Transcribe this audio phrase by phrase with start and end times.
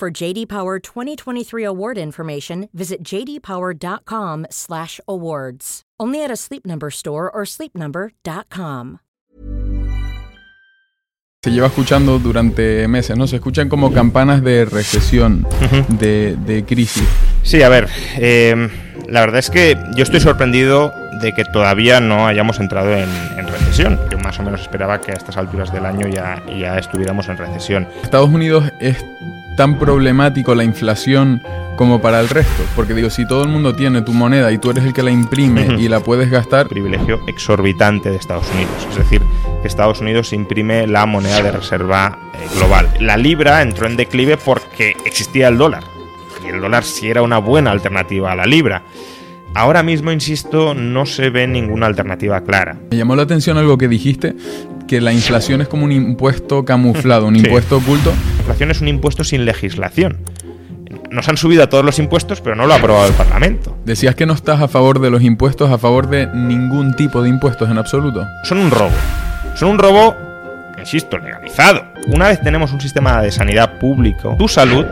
[0.00, 5.82] For JD Power 2023 award information, visit jdpower.com/awards.
[6.00, 9.00] Only at a Sleep Number store or sleepnumber.com.
[11.44, 13.26] Se lleva escuchando durante meses, ¿no?
[13.26, 15.46] Se escuchan como campanas de recesión,
[15.88, 17.06] de, de crisis.
[17.42, 17.86] Sí, a ver,
[18.16, 18.70] eh,
[19.06, 23.08] la verdad es que yo estoy sorprendido de que todavía no hayamos entrado en,
[23.38, 24.00] en recesión.
[24.10, 27.36] Yo más o menos esperaba que a estas alturas del año ya, ya estuviéramos en
[27.36, 27.86] recesión.
[28.02, 28.96] Estados Unidos es
[29.60, 31.42] tan problemático la inflación
[31.76, 32.62] como para el resto.
[32.74, 35.10] Porque digo, si todo el mundo tiene tu moneda y tú eres el que la
[35.10, 38.72] imprime y la puedes gastar, Privilegio exorbitante de Estados Unidos.
[38.88, 39.20] Es decir,
[39.60, 42.88] que Estados Unidos imprime la moneda de reserva eh, global.
[43.00, 45.84] La libra entró en declive porque existía el dólar.
[46.42, 48.80] Y el dólar sí era una buena alternativa a la libra.
[49.54, 52.76] Ahora mismo, insisto, no se ve ninguna alternativa clara.
[52.90, 54.34] me llamó la atención algo que dijiste,
[54.86, 57.42] que la inflación es como un impuesto camuflado, un Sí.
[57.44, 58.10] impuesto oculto.
[58.10, 60.18] La inflación es un impuesto sin legislación.
[61.10, 63.76] Nos han subido a todos los impuestos, pero no lo ha aprobado el Parlamento.
[63.84, 67.28] Decías que no estás a favor de los impuestos, a favor de ningún tipo de
[67.28, 68.26] impuestos en absoluto.
[68.44, 68.90] Son un robo.
[69.56, 70.14] Son un robo,
[70.78, 71.84] insisto, legalizado.
[72.08, 74.86] Una vez tenemos un sistema de sanidad público, tu salud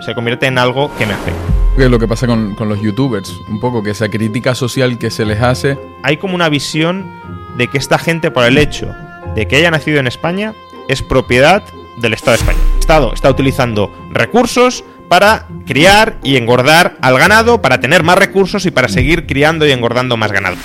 [0.00, 1.40] se convierte en algo que me afecta.
[1.76, 4.98] Que es lo que pasa con, con los youtubers, un poco, que esa crítica social
[4.98, 7.10] que se les hace, Hay como una visión
[7.56, 8.94] de que esta gente, por el hecho
[9.34, 10.54] de que haya nacido en España,
[10.88, 11.62] es propiedad
[11.98, 12.62] del Estado español.
[12.74, 18.66] El Estado está utilizando recursos para criar y engordar al ganado, para tener más recursos
[18.66, 20.56] y para seguir criando y engordando más ganado.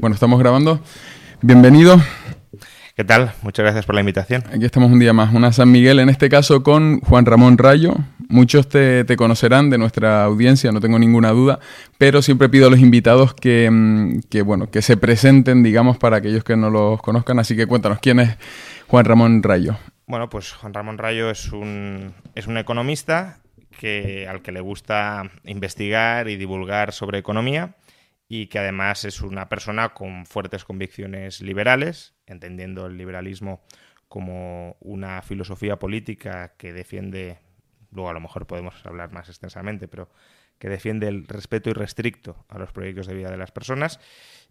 [0.00, 0.80] bueno, estamos grabando.
[1.40, 2.00] Bienvenido.
[2.96, 3.32] ¿Qué tal?
[3.42, 4.44] Muchas gracias por la invitación.
[4.52, 7.96] Aquí estamos un día más, una San Miguel, en este caso con Juan Ramón Rayo.
[8.28, 11.58] Muchos te, te conocerán de nuestra audiencia, no tengo ninguna duda,
[11.98, 16.18] pero siempre pido a los invitados que, mm, que, bueno, que se presenten, digamos, para
[16.18, 17.40] aquellos que no los conozcan.
[17.40, 18.38] Así que cuéntanos, ¿quién es
[18.86, 19.76] Juan Ramón Rayo?
[20.06, 23.40] Bueno, pues Juan Ramón Rayo es un, es un economista
[23.80, 27.74] que, al que le gusta investigar y divulgar sobre economía
[28.28, 33.62] y que además es una persona con fuertes convicciones liberales, entendiendo el liberalismo
[34.08, 37.38] como una filosofía política que defiende,
[37.90, 40.08] luego a lo mejor podemos hablar más extensamente, pero
[40.58, 44.00] que defiende el respeto irrestricto a los proyectos de vida de las personas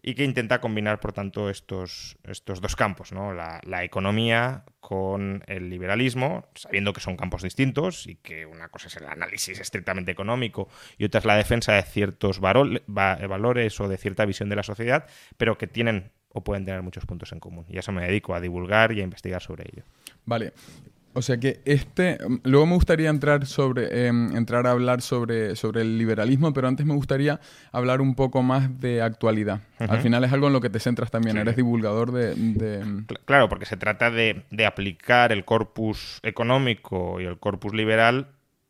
[0.01, 3.33] y que intenta combinar, por tanto, estos, estos dos campos, ¿no?
[3.33, 8.97] la, economía con el liberalismo, sabiendo que son campos distintos y que una cosa es
[8.97, 10.67] el análisis estrictamente económico
[10.97, 15.07] y otra es la defensa de ciertos valores o de cierta visión de la sociedad,
[15.37, 17.65] pero que tienen o pueden tener muchos puntos en común.
[17.69, 19.83] Y a eso me dedico, a divulgar y a investigar sobre ello.
[20.25, 20.53] Vale.
[21.15, 22.17] O sea que este.
[22.41, 23.87] Luego me gustaría entrar sobre.
[23.91, 27.39] eh, entrar a hablar sobre, sobre el liberalismo, pero antes me gustaría
[27.71, 29.61] hablar un poco más de actualidad.
[29.77, 31.35] Al final es algo en lo que te centras también.
[31.35, 31.41] Sí.
[31.41, 32.33] Eres divulgador de.
[32.33, 37.75] de- Cl- Claro, porque se trata de, de aplicar el corpus económico y el corpus
[37.75, 38.29] liberal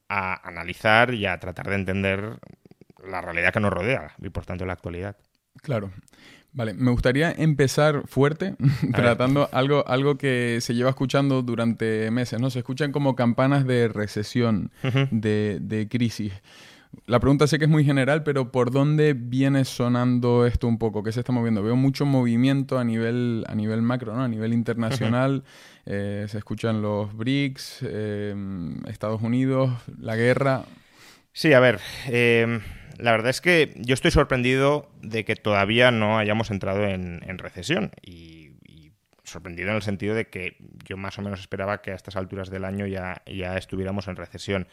[0.09, 2.40] a analizar y a tratar de entender
[3.09, 5.16] la realidad que nos rodea y por tanto la actualidad.
[5.62, 5.91] Claro.
[6.53, 8.56] Vale, me gustaría empezar fuerte,
[8.94, 12.52] tratando algo, algo que se lleva escuchando durante meses, ¿no?
[12.52, 14.72] Se escuchan como campanas de recesión,
[15.12, 16.31] de, de crisis.
[17.08, 21.03] La pregunta sé que es muy general, pero ¿por dónde viene sonando esto un poco?
[21.03, 21.63] ¿Qué se está moviendo?
[21.63, 24.24] Veo mucho movimiento a nivel, a nivel macro, ¿no?
[24.24, 25.44] A nivel internacional.
[25.86, 28.36] Eh, se escuchan los BRICS, eh,
[28.88, 30.66] Estados Unidos, la guerra.
[31.34, 32.59] Sí, a ver, eh,
[32.98, 37.92] la verdad es que yo estoy sorprendido de que todavía no hayamos entrado en, recesión
[38.02, 38.92] y, y
[39.24, 42.50] sorprendido en el sentido de que yo más o menos esperaba que a estas alturas
[42.50, 44.68] del año ya, ya estuviéramos en recesión.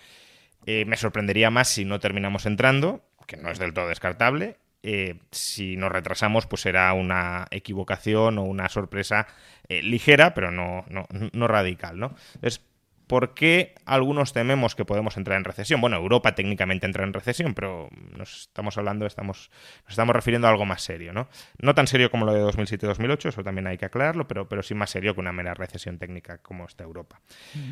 [0.67, 4.57] Eh, me sorprendería más si no terminamos entrando, que no es del todo descartable.
[4.83, 9.27] Eh, si nos retrasamos, pues será una equivocación o una sorpresa
[9.69, 12.15] eh, ligera, pero no, no, no radical, ¿no?
[12.35, 12.65] Entonces,
[13.11, 15.81] ¿por qué algunos tememos que podemos entrar en recesión?
[15.81, 19.51] Bueno, Europa técnicamente entra en recesión, pero nos estamos hablando, estamos,
[19.83, 21.29] nos estamos refiriendo a algo más serio, ¿no?
[21.61, 24.77] No tan serio como lo de 2007-2008, eso también hay que aclararlo, pero, pero sí
[24.77, 27.21] más serio que una mera recesión técnica como está Europa.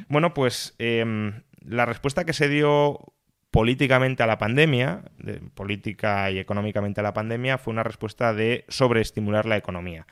[0.08, 2.98] Bueno, pues em, la respuesta que se dio
[3.52, 8.64] políticamente a la pandemia, de política y económicamente a la pandemia, fue una respuesta de
[8.66, 10.04] sobreestimular la economía.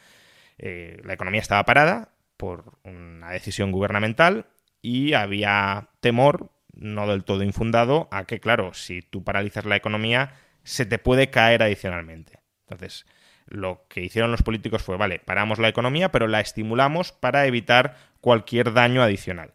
[0.59, 4.47] Eh, la economía estaba parada por una decisión gubernamental
[4.87, 10.35] y había temor, no del todo infundado, a que, claro, si tú paralizas la economía,
[10.63, 12.39] se te puede caer adicionalmente.
[12.61, 13.05] Entonces,
[13.47, 17.97] lo que hicieron los políticos fue, vale, paramos la economía, pero la estimulamos para evitar
[18.21, 19.55] cualquier daño adicional.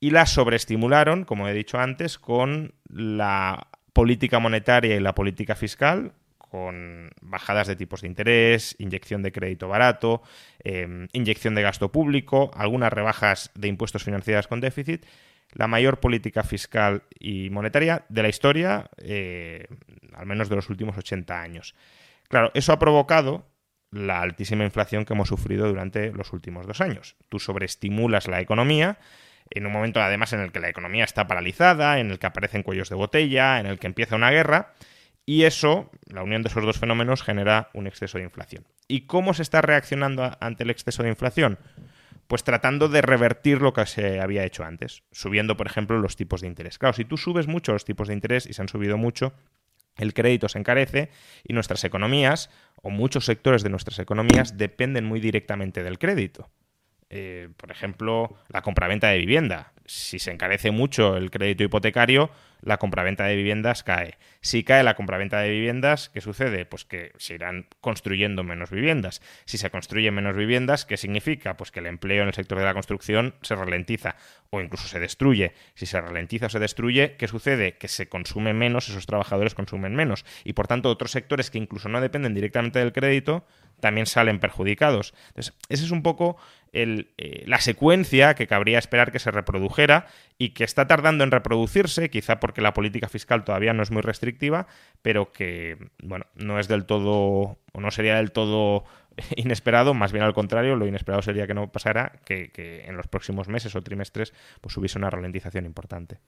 [0.00, 6.14] Y la sobreestimularon, como he dicho antes, con la política monetaria y la política fiscal,
[6.52, 10.20] con bajadas de tipos de interés, inyección de crédito barato,
[10.62, 15.06] em, inyección de gasto público, algunas rebajas de impuestos financiadas con déficit,
[15.54, 19.66] la mayor política fiscal y monetaria de la historia, eh,
[20.12, 21.74] al menos de los últimos 80 años.
[22.28, 23.46] Claro, eso ha provocado
[23.90, 27.16] la altísima inflación que hemos sufrido durante los últimos dos años.
[27.30, 28.98] Tú sobreestimulas la economía
[29.50, 32.62] en un momento además en el que la economía está paralizada, en el que aparecen
[32.62, 34.72] cuellos de botella, en el que empieza una guerra,
[35.24, 38.66] y eso, la unión de esos dos fenómenos, genera un exceso de inflación.
[38.88, 41.58] ¿Y cómo se está reaccionando ante el exceso de inflación?
[42.26, 46.40] Pues tratando de revertir lo que se había hecho antes, subiendo, por ejemplo, los tipos
[46.40, 46.78] de interés.
[46.78, 49.32] Claro, si tú subes mucho los tipos de interés y se han subido mucho,
[49.96, 51.10] el crédito se encarece
[51.44, 52.50] y nuestras economías,
[52.82, 56.50] o muchos sectores de nuestras economías, dependen muy directamente del crédito.
[57.10, 59.72] Eh, por ejemplo, la compraventa de vivienda.
[59.84, 62.30] Si se encarece mucho el crédito hipotecario,
[62.62, 64.16] la compraventa de viviendas cae.
[64.40, 66.64] Si cae la compraventa de viviendas, ¿qué sucede?
[66.64, 69.20] Pues que se irán construyendo menos viviendas.
[69.44, 71.56] Si se construyen menos viviendas, ¿qué significa?
[71.56, 74.16] Pues que el empleo en el sector de la construcción se ralentiza
[74.50, 75.52] o incluso se destruye.
[75.74, 77.76] Si se ralentiza o se destruye, ¿qué sucede?
[77.76, 80.24] Que se consume menos, esos trabajadores consumen menos.
[80.44, 83.44] Y por tanto, otros sectores que incluso no dependen directamente del crédito
[83.82, 85.12] también salen perjudicados.
[85.30, 86.36] Entonces, esa es un poco
[86.72, 90.06] eh, la secuencia que cabría esperar que se reprodujera
[90.38, 94.00] y que está tardando en reproducirse, quizá porque la política fiscal todavía no es muy
[94.00, 94.68] restrictiva,
[95.02, 98.84] pero que, bueno, no es del todo, o no sería del todo
[99.36, 102.50] inesperado, más bien al contrario, lo inesperado sería que no pasara, que,
[102.86, 106.18] en los próximos meses o trimestres pues hubiese una ralentización importante.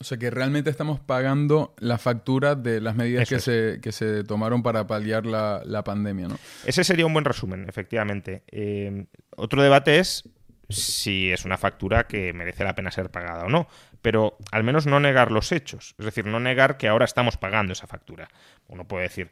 [0.00, 4.24] O sea que realmente estamos pagando la factura de las medidas que se, que se,
[4.24, 6.38] tomaron para paliar la, pandemia, ¿no?
[6.64, 8.42] Ese sería un buen resumen, efectivamente.
[8.48, 9.06] Eh,
[9.36, 10.28] otro debate es
[10.68, 13.68] si es una factura que merece la pena ser pagada o no,
[14.02, 17.72] pero al menos no negar los hechos, es decir, no negar que ahora estamos pagando
[17.72, 18.28] esa factura.
[18.68, 19.30] Uno puede decir,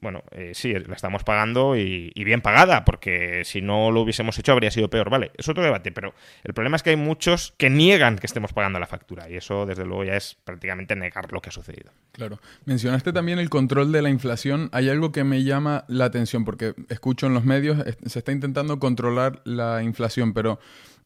[0.00, 4.52] bueno, eh, sí, la estamos pagando y, bien pagada, porque si no lo hubiésemos hecho
[4.52, 6.12] habría sido peor, vale, es otro debate, pero
[6.44, 9.64] el problema es que hay muchos que niegan que estemos pagando la factura y eso
[9.64, 11.92] desde luego ya es prácticamente negar lo que ha sucedido.
[12.12, 16.44] Claro, mencionaste también el control de la inflación, hay algo que me llama la atención
[16.44, 20.58] porque escucho en los medios, se está intentando controlar la inflación, pero...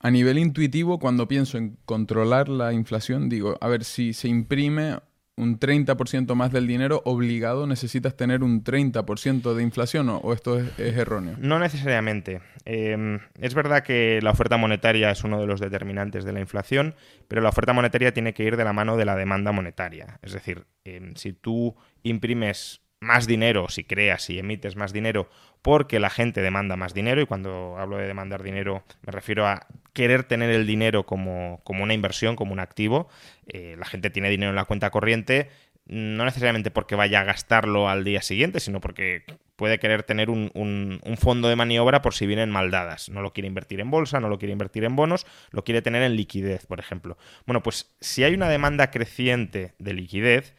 [0.02, 4.96] A nivel intuitivo, cuando pienso en controlar la inflación, digo, a ver, si se imprime
[5.40, 10.78] un 30% más del dinero, obligado necesitas tener un 30% de inflación o, esto es,
[10.78, 11.36] erróneo?
[11.38, 12.40] No necesariamente.
[12.64, 16.94] Em, es verdad que la oferta monetaria es uno de los determinantes de la inflación,
[17.26, 20.18] pero la oferta monetaria tiene que ir de la mano de la demanda monetaria.
[20.22, 25.28] Es decir, em, si tú imprimes más dinero, si creas y emites más dinero,
[25.62, 29.66] porque la gente demanda más dinero, y cuando hablo de demandar dinero me refiero a
[29.92, 33.08] querer tener el dinero como, como una inversión, como un activo.
[33.46, 35.48] Eh, la gente tiene dinero en la cuenta corriente,
[35.86, 39.24] no necesariamente porque vaya a gastarlo al día siguiente, sino porque
[39.56, 43.08] puede querer tener un, un, un, fondo de maniobra por si vienen maldadas.
[43.08, 46.02] No lo quiere invertir en bolsa, no lo quiere invertir en bonos, lo quiere tener
[46.02, 47.18] en liquidez, por ejemplo.
[47.44, 50.54] Bueno, pues si hay una demanda creciente de liquidez,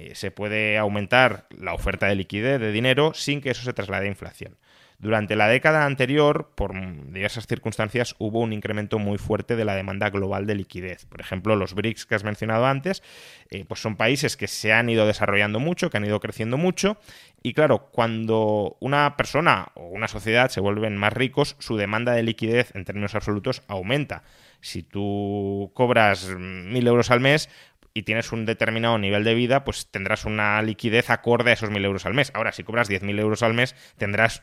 [0.00, 4.06] eh, se puede aumentar la oferta de liquidez, de dinero, sin que eso se traslade
[4.06, 4.56] a inflación.
[5.00, 6.72] Durante la década anterior, por
[7.12, 11.04] diversas circunstancias, hubo un incremento muy fuerte de la demanda global de liquidez.
[11.06, 13.02] Por ejemplo, los BRICS que has mencionado antes,
[13.50, 16.96] eh, pues son países que se han ido desarrollando mucho, que han ido creciendo mucho,
[17.42, 22.22] y claro, cuando una persona o una sociedad se vuelven más ricos, su demanda de
[22.22, 24.22] liquidez en términos absolutos aumenta.
[24.60, 27.48] Si tú cobras mil euros al mes,
[27.94, 31.84] y tienes un determinado nivel de vida, pues tendrás una liquidez acorde a esos mil
[31.84, 32.30] euros al mes.
[32.34, 34.42] Ahora, si cobras 10.000 euros al mes, tendrás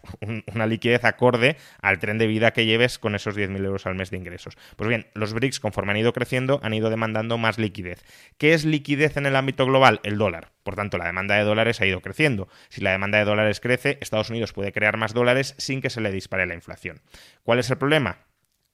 [0.54, 4.12] una liquidez acorde al tren de vida que lleves con esos 10.000 euros al mes
[4.12, 4.58] de ingresos.
[4.76, 8.04] Pues bien, los BRICS, conforme han ido creciendo, han ido demandando más liquidez.
[8.38, 10.00] ¿Qué es liquidez en el ámbito global?
[10.04, 10.52] El dólar.
[10.64, 12.48] Por tanto, la demanda de dólares ha ido creciendo.
[12.70, 16.02] Si la demanda de dólares crece, Estados Unidos puede crear más dólares sin que se
[16.02, 17.02] le dispare la inflación.
[17.44, 18.26] ¿Cuál es el problema?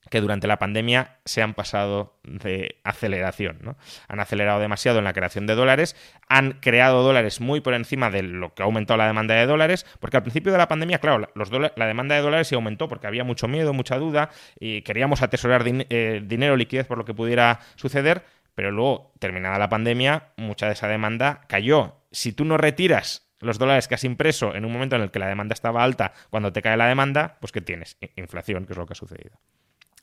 [0.09, 3.59] Que durante la pandemia se han pasado de aceleración.
[3.61, 3.77] ¿no?
[4.07, 5.95] Han acelerado demasiado en la creación de dólares,
[6.27, 9.85] han creado dólares muy por encima de lo que ha aumentado la demanda de dólares,
[9.99, 13.07] porque al principio de la pandemia, claro, los la demanda de dólares se aumentó porque
[13.07, 14.29] había mucho miedo, mucha duda,
[14.59, 18.23] y queríamos atesorar eh, dinero, liquidez por lo que pudiera suceder,
[18.55, 21.95] pero luego, terminada la pandemia, mucha de esa demanda cayó.
[22.11, 25.19] Si tú no retiras los dólares que has impreso en un momento en el que
[25.19, 27.97] la demanda estaba alta, cuando te cae la demanda, pues ¿qué tienes?
[28.15, 29.39] Inflación, que es lo que ha sucedido.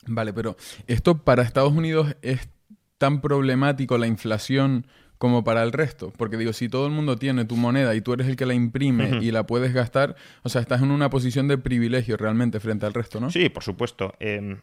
[0.07, 0.55] Vale, pero
[0.87, 2.49] esto para Estados Unidos es
[2.97, 4.85] tan problemático la inflación
[5.17, 6.11] como para el resto.
[6.17, 8.53] Porque digo, si todo el mundo tiene tu moneda y tú eres el que la
[8.53, 12.85] imprime y la puedes gastar, o sea, estás en una posición de privilegio realmente frente
[12.85, 13.29] al resto, ¿no?
[13.29, 14.13] Sí, por supuesto.
[14.19, 14.59] Em,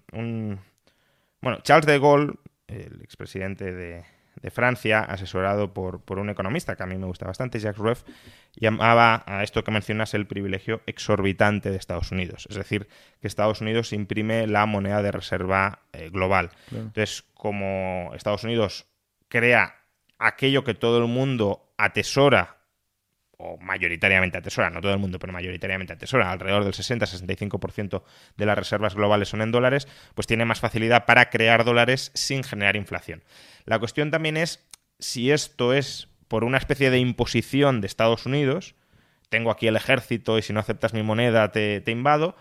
[1.43, 2.33] bueno, Charles de Gaulle,
[2.69, 4.05] el expresidente de,
[4.41, 8.05] de Francia, asesorado por, por, un economista que a mí me gusta bastante, Jacques Rueff,
[8.55, 12.47] llamaba a esto que mencionas el privilegio exorbitante de Estados Unidos.
[12.51, 12.89] Es decir,
[13.21, 16.51] que Estados Unidos imprime la moneda de reserva eh, global.
[16.71, 18.87] Entonces, como Estados Unidos
[19.29, 19.77] crea
[20.19, 22.56] aquello que todo el mundo atesora
[23.39, 28.03] o mayoritariamente atesora, no todo el mundo, pero mayoritariamente atesora, alrededor del 60-65%
[28.37, 32.43] de las reservas globales son en dólares, pues tiene más facilidad para crear dólares sin
[32.45, 33.23] generar inflación.
[33.65, 34.67] La cuestión también es
[34.99, 38.75] si esto es por una especie de imposición de Estados Unidos,
[39.29, 42.37] tengo aquí el ejército y si no aceptas mi moneda te, invado,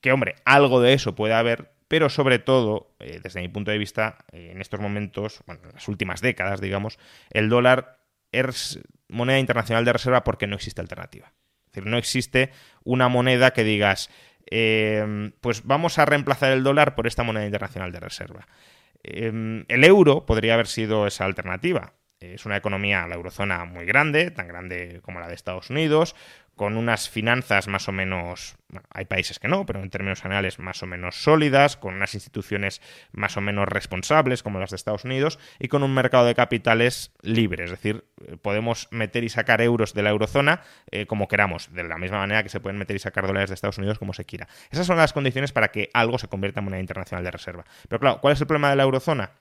[0.00, 3.78] que hombre, algo de eso puede haber, pero sobre todo, eh, desde mi punto de
[3.78, 6.98] vista, eh, en estos momentos, bueno, en las últimas décadas, digamos,
[7.30, 8.00] el dólar
[8.32, 11.32] es moneda internacional de reserva porque no existe alternativa.
[11.66, 12.50] Es decir, no existe
[12.84, 14.10] una moneda que digas,
[14.46, 18.46] em, pues vamos a reemplazar el dólar por esta moneda internacional de reserva.
[19.02, 21.94] Em, el euro podría haber sido esa alternativa.
[22.20, 26.14] Es una economía, la eurozona, muy grande, tan grande como la de Estados Unidos,
[26.56, 28.56] con unas finanzas más o menos,
[28.90, 32.80] hay países que no, pero en términos generales más o menos sólidas, con unas instituciones
[33.12, 37.12] más o menos responsables como las de Estados Unidos y con un mercado de capitales
[37.20, 41.74] libre, es decir, eh, podemos meter y sacar euros de la eurozona eh, como queramos,
[41.74, 44.14] de la misma manera que se pueden meter y sacar dólares de Estados Unidos como
[44.14, 44.48] se quiera.
[44.70, 47.64] Esas son las condiciones para que algo se convierta en moneda internacional de reserva.
[47.86, 49.32] Pero claro, ¿cuál es el problema de la eurozona?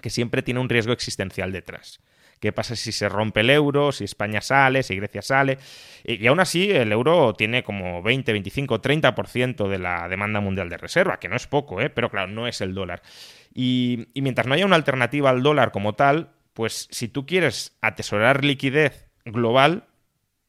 [0.00, 2.00] Que siempre tiene un riesgo existencial detrás
[2.40, 5.58] qué pasa si se rompe el euro, si España sale, si Grecia sale.
[6.02, 10.78] Y, aún así el euro tiene como 20, 25, 30% de la demanda mundial de
[10.78, 11.90] reserva, que no es poco, ¿eh?
[11.90, 13.02] pero claro, no es el dólar.
[13.54, 17.76] Y, y mientras no haya una alternativa al dólar como tal, pues si tú quieres
[17.82, 19.84] atesorar liquidez global,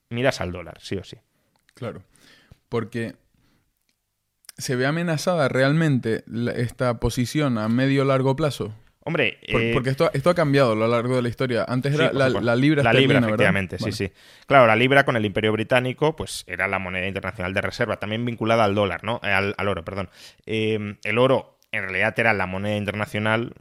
[0.09, 1.17] miras al dólar, sí o sí.
[1.73, 2.03] Claro,
[2.69, 3.15] porque
[4.57, 6.23] ¿se ve amenazada realmente
[6.55, 8.73] esta posición a medio largo plazo?
[9.03, 11.65] Hombre, eh, porque esto, esto ha cambiado a lo largo de la historia.
[11.67, 14.11] Antes era la, libra La libra, efectivamente, sí, sí.
[14.45, 18.23] Claro, la libra con el Imperio Británico, pues era la moneda internacional de reserva, también
[18.25, 19.19] vinculada al dólar, ¿no?
[19.23, 20.09] Eh, al, oro, perdón.
[20.45, 23.53] Eh, el oro en realidad era la moneda internacional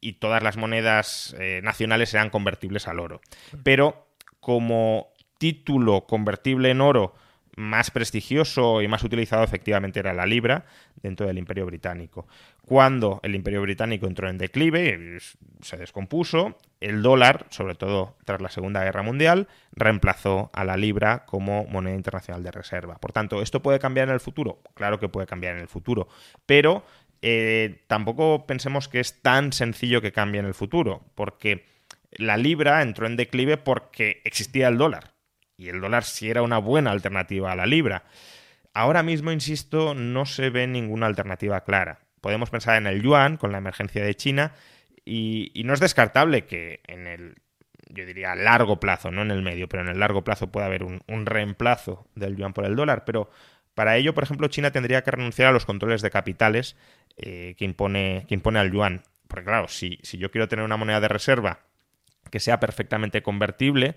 [0.00, 3.22] y todas las monedas nacionales eran convertibles al oro.
[3.64, 4.06] Pero
[4.40, 5.08] como
[5.38, 7.14] título convertible en oro
[7.60, 10.64] más prestigioso y más utilizado efectivamente era la libra
[11.02, 12.26] dentro del Imperio Británico.
[12.62, 15.18] Cuando el Imperio Británico entró en declive,
[15.60, 21.24] se descompuso, el dólar, sobre todo tras la Segunda Guerra Mundial, reemplazó a la libra
[21.26, 22.96] como moneda internacional de reserva.
[22.96, 24.60] Por tanto, ¿esto puede cambiar en el futuro?
[24.74, 26.08] Claro que puede cambiar en el futuro,
[26.46, 26.84] pero
[27.22, 31.66] eh, tampoco pensemos que es tan sencillo que cambie en el futuro, porque
[32.12, 35.19] la libra entró en declive porque existía el dólar
[35.60, 38.04] y el dólar sí era una buena alternativa a la libra.
[38.72, 42.00] Ahora mismo, insisto, no se ve ninguna alternativa clara.
[42.22, 44.54] Podemos pensar en el yuan con la emergencia de China
[45.04, 47.34] y, no es descartable que en el,
[47.90, 50.82] yo diría, largo plazo, no en el medio, pero en el largo plazo pueda haber
[50.82, 53.04] un, reemplazo del yuan por el dólar.
[53.04, 53.30] Pero
[53.74, 56.74] para ello, por ejemplo, China tendría que renunciar a los controles de capitales
[57.18, 59.02] eh, que, impone, que impone al yuan.
[59.28, 61.60] Porque claro, si, si yo quiero tener una moneda de reserva
[62.30, 63.96] que sea perfectamente convertible,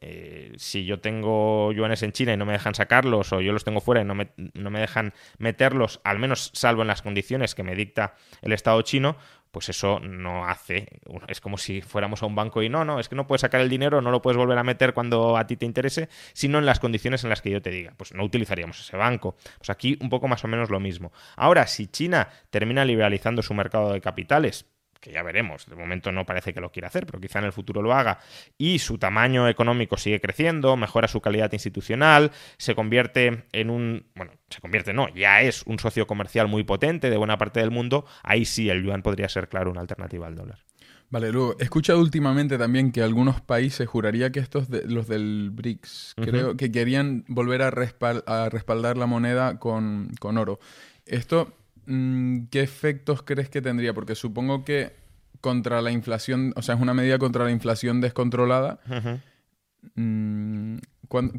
[0.00, 3.64] eh, si yo tengo yuanes en China y no me dejan sacarlos, o yo los
[3.64, 7.54] tengo fuera y no me, no me, dejan meterlos, al menos salvo en las condiciones
[7.54, 9.16] que me dicta el Estado chino,
[9.50, 11.00] pues eso no hace.
[11.26, 13.60] Es como si fuéramos a un banco y no, no, es que no puedes sacar
[13.60, 16.66] el dinero, no lo puedes volver a meter cuando a ti te interese, sino en
[16.66, 17.94] las condiciones en las que yo te diga.
[17.96, 19.36] Pues no utilizaríamos ese banco.
[19.58, 21.12] Pues aquí un poco más o menos lo mismo.
[21.36, 24.66] Ahora, si China termina liberalizando su mercado de capitales,
[25.00, 27.52] que ya veremos, de momento no parece que lo quiera hacer, pero quizá en el
[27.52, 28.18] futuro lo haga,
[28.56, 34.32] y su tamaño económico sigue creciendo, mejora su calidad institucional, se convierte en un, bueno,
[34.50, 38.06] se convierte no, ya es un socio comercial muy potente de buena parte del mundo,
[38.22, 40.64] ahí sí el yuan podría ser, claro, una alternativa al dólar.
[41.10, 45.50] Vale, luego, he escuchado últimamente también que algunos países, juraría que estos, de, los del
[45.52, 47.72] BRICS, creo que querían volver a,
[48.26, 50.60] a respaldar la moneda con, con oro.
[51.06, 51.54] Esto
[52.50, 53.94] ¿qué efectos crees que tendría?
[53.94, 54.92] Porque supongo que
[55.40, 58.80] contra la inflación, o sea, es una medida contra la inflación descontrolada.
[59.94, 60.78] Mm,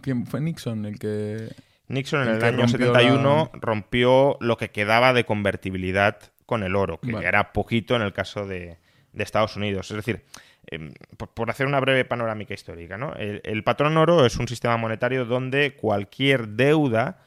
[0.01, 1.49] ¿Quién fue Nixon el que...
[1.87, 7.11] Nixon en el, año 71 rompió lo que quedaba de convertibilidad con el oro, que
[7.11, 8.77] era poquito en el caso de,
[9.13, 9.91] Estados Unidos.
[9.91, 10.23] Es decir,
[10.67, 10.93] em,
[11.33, 13.13] por, hacer una breve panorámica histórica, ¿no?
[13.15, 17.19] el, patrón oro es un sistema monetario donde cualquier deuda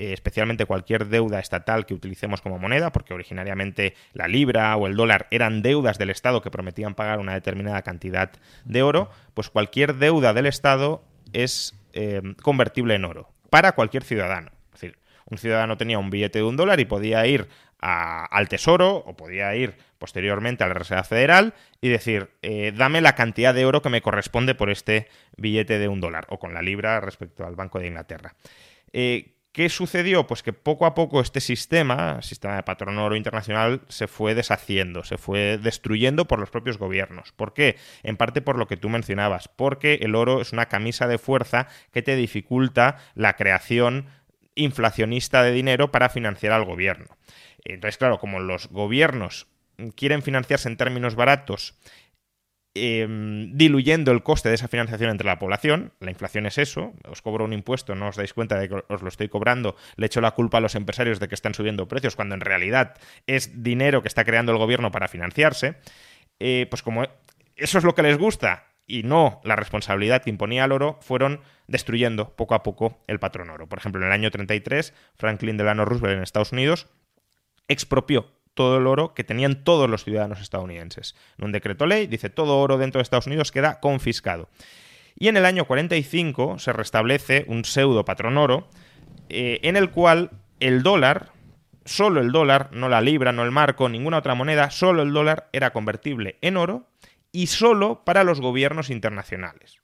[0.00, 4.96] eh, especialmente cualquier deuda estatal que utilicemos como moneda, porque originariamente la libra o el
[4.96, 8.32] dólar eran deudas del Estado que prometían pagar una determinada cantidad
[8.64, 11.04] de oro, pues cualquier deuda del Estado
[11.34, 14.52] es eh, convertible en oro para cualquier ciudadano.
[14.72, 18.96] Es decir, un ciudadano tenía un billete de un dólar y podía ir al Tesoro
[18.96, 21.52] o podía ir posteriormente a la Reserva Federal
[21.82, 25.88] y decir, eh, dame la cantidad de oro que me corresponde por este billete de
[25.88, 28.34] un dólar o con la libra respecto al Banco de Inglaterra.
[29.52, 30.28] ¿Qué sucedió?
[30.28, 34.36] Pues que poco a poco este sistema, el sistema de patrón oro internacional, se fue
[34.36, 37.32] deshaciendo, se fue destruyendo por los propios gobiernos.
[37.32, 37.76] ¿Por qué?
[38.04, 41.66] En parte por lo que tú mencionabas, porque el oro es una camisa de fuerza
[41.90, 44.06] que te dificulta la creación
[44.54, 47.16] inflacionista de dinero para financiar al gobierno.
[47.64, 49.48] Entonces, claro, como los gobiernos
[49.96, 51.74] quieren financiarse en términos baratos,
[52.74, 57.22] em, diluyendo el coste de esa financiación entre la población, la inflación es eso, os
[57.22, 60.20] cobro un impuesto, no os dais cuenta de que os lo estoy cobrando, le echo
[60.20, 62.94] la culpa a los empresarios de que están subiendo precios, cuando en realidad
[63.26, 65.76] es dinero que está creando el gobierno para financiarse,
[66.38, 67.04] eh, pues como
[67.56, 71.40] eso es lo que les gusta y no la responsabilidad que imponía el oro, fueron
[71.68, 73.68] destruyendo poco a poco el patrón oro.
[73.68, 76.88] Por ejemplo, en el año 33, Franklin Delano Roosevelt en Estados Unidos
[77.68, 81.14] expropió todo el oro que tenían todos los ciudadanos estadounidenses.
[81.38, 84.48] En un decreto ley dice todo oro dentro de Estados Unidos queda confiscado.
[85.18, 88.68] Y en el año 45 se restablece un pseudo patrón oro
[89.28, 90.30] eh, en el cual
[90.60, 91.32] el dólar,
[91.84, 95.48] solo el dólar, no la libra, no el marco, ninguna otra moneda, solo el dólar
[95.52, 96.88] era convertible en oro
[97.32, 99.80] y solo para los gobiernos internacionales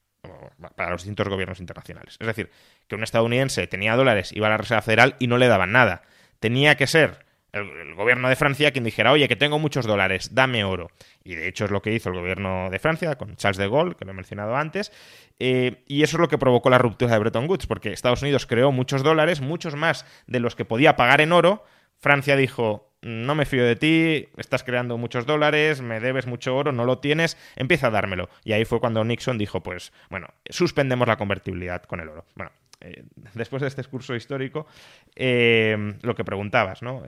[0.74, 2.16] para los distintos gobiernos internacionales.
[2.18, 2.50] Es decir,
[2.88, 6.02] que un estadounidense tenía dólares, iba a la Reserva Federal y no le daban nada.
[6.40, 7.25] Tenía que ser
[7.56, 10.90] el, gobierno de Francia quien dijera, oye, que tengo muchos dólares, dame oro.
[11.24, 13.94] Y de hecho es lo que hizo el gobierno de Francia con Charles de Gaulle,
[13.94, 14.92] que lo he mencionado antes.
[15.38, 18.46] Eh, y eso es lo que provocó la ruptura de Bretton Woods, porque Estados Unidos
[18.46, 21.64] creó muchos dólares, muchos más de los que podía pagar en oro.
[21.98, 26.72] Francia dijo, no me fío de ti, estás creando muchos dólares, me debes mucho oro,
[26.72, 28.28] no lo tienes, empieza a dármelo.
[28.44, 32.24] Y ahí fue cuando Nixon dijo, pues, bueno, suspendemos la convertibilidad con el oro.
[32.34, 32.52] Bueno,
[32.86, 34.66] eh, después de este discurso histórico,
[35.14, 37.02] eh, lo que preguntabas, ¿no?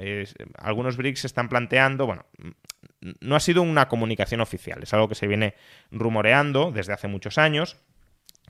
[0.59, 2.27] algunos BRICS están planteando, bueno,
[3.21, 5.55] no ha sido una comunicación oficial, es algo que se viene
[5.91, 7.77] rumoreando desde hace muchos años,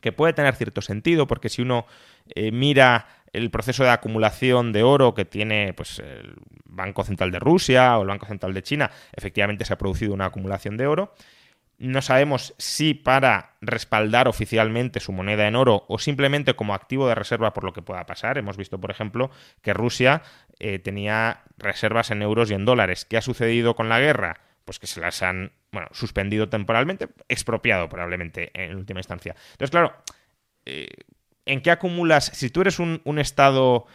[0.00, 1.86] que puede tener cierto sentido, porque si uno
[2.34, 7.38] eh, mira el proceso de acumulación de oro que tiene pues, el Banco Central de
[7.38, 11.14] Rusia o el Banco Central de China, efectivamente se ha producido una acumulación de oro.
[11.78, 17.14] No sabemos si para respaldar oficialmente su moneda en oro o simplemente como activo de
[17.14, 18.36] reserva por lo que pueda pasar.
[18.36, 19.30] Hemos visto, por ejemplo,
[19.62, 20.22] que Rusia
[20.58, 23.04] eh, tenía reservas en euros y en dólares.
[23.04, 24.40] ¿Qué ha sucedido con la guerra?
[24.64, 29.36] Pues que se las han bueno, suspendido temporalmente, expropiado probablemente en última instancia.
[29.52, 29.94] Entonces, claro,
[30.64, 30.88] eh,
[31.46, 32.24] ¿en qué acumulas?
[32.34, 33.86] Si tú eres un, un Estado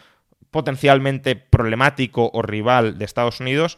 [0.51, 3.77] potencialmente problemático o rival de Estados Unidos,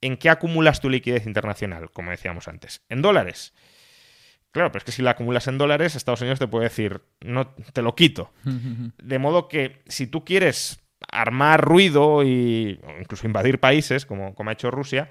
[0.00, 1.90] ¿en qué acumulas tu liquidez internacional?
[1.90, 3.54] Como decíamos antes, en dólares.
[4.52, 7.48] Claro, pero es que si la acumulas en dólares, Estados Unidos te puede decir, no,
[7.48, 8.32] te lo quito.
[8.98, 14.54] De modo que si tú quieres armar ruido y incluso invadir países, como, como ha
[14.54, 15.10] hecho Rusia,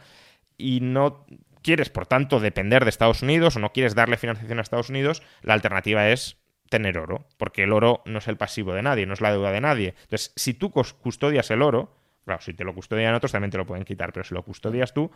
[0.58, 1.26] y no
[1.62, 5.24] quieres, por tanto, depender de Estados Unidos o no quieres darle financiación a Estados Unidos,
[5.42, 6.38] la alternativa es
[6.70, 9.52] tener oro, porque el oro no es el pasivo de nadie, no es la deuda
[9.52, 9.96] de nadie.
[10.04, 13.66] Entonces, si tú custodias el oro, Claro, si te lo custodian otros también te lo
[13.66, 15.10] pueden quitar, pero si lo custodias tú,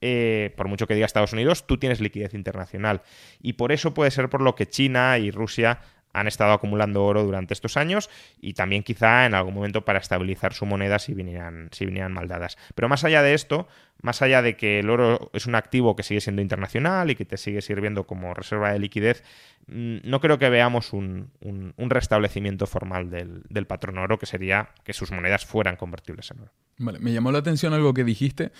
[0.00, 3.02] eh, por mucho que diga Estados Unidos, tú tienes liquidez internacional.
[3.40, 5.80] Y por eso puede ser por lo que China y Rusia
[6.12, 10.54] han estado acumulando oro durante estos años y también quizá en algún momento para estabilizar
[10.54, 12.56] su moneda si vinieran, si vinieran mal dadas.
[12.74, 13.68] Pero más allá de esto,
[14.02, 17.24] más allá de que el oro es un activo que sigue siendo internacional y que
[17.24, 19.24] te sigue sirviendo como reserva de liquidez,
[19.66, 21.30] mm, no creo que veamos un,
[21.76, 26.52] restablecimiento formal del, del, patrón oro, que sería que sus monedas fueran convertibles en oro.
[26.78, 28.52] Vale, me llamó la atención algo que dijiste,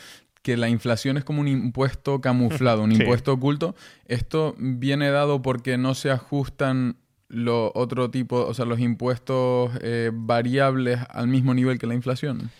[0.43, 3.75] que la inflación es como un impuesto camuflado, un impuesto oculto.
[4.07, 6.97] Esto viene dado porque no se ajustan
[7.29, 12.51] lo otro tipo, o sea, los impuestos eh, variables al mismo nivel que la inflación?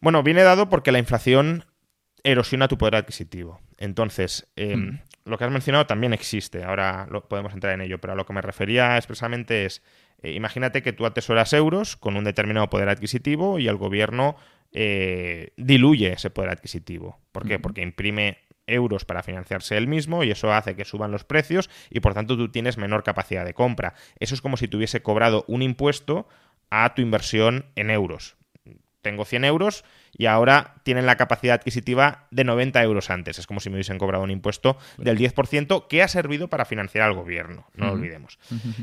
[0.00, 1.64] Bueno, viene dado porque la inflación
[2.24, 3.60] erosiona tu poder adquisitivo.
[3.78, 5.00] Entonces, em, hmm.
[5.24, 8.26] lo que has mencionado también existe, ahora lo, podemos entrar en ello, pero a lo
[8.26, 9.82] que me refería expresamente es,
[10.22, 14.36] eh, imagínate que tú atesoras euros con un determinado poder adquisitivo y el gobierno
[14.72, 17.18] eh, diluye ese poder adquisitivo.
[17.30, 17.58] ¿Por qué?
[17.58, 17.62] Hmm.
[17.62, 22.00] Porque imprime euros para financiarse él mismo y eso hace que suban los precios y
[22.00, 23.94] por tanto tú tienes menor capacidad de compra.
[24.18, 26.28] Eso es como si tuviese cobrado un impuesto
[26.70, 28.36] a tu inversión en euros.
[29.02, 29.84] Tengo 100 euros
[30.16, 33.38] y ahora tienen la capacidad adquisitiva de 90 euros antes.
[33.38, 37.04] Es como si me hubiesen cobrado un impuesto del 10% que ha servido para financiar
[37.04, 38.38] al gobierno, no lo olvidemos.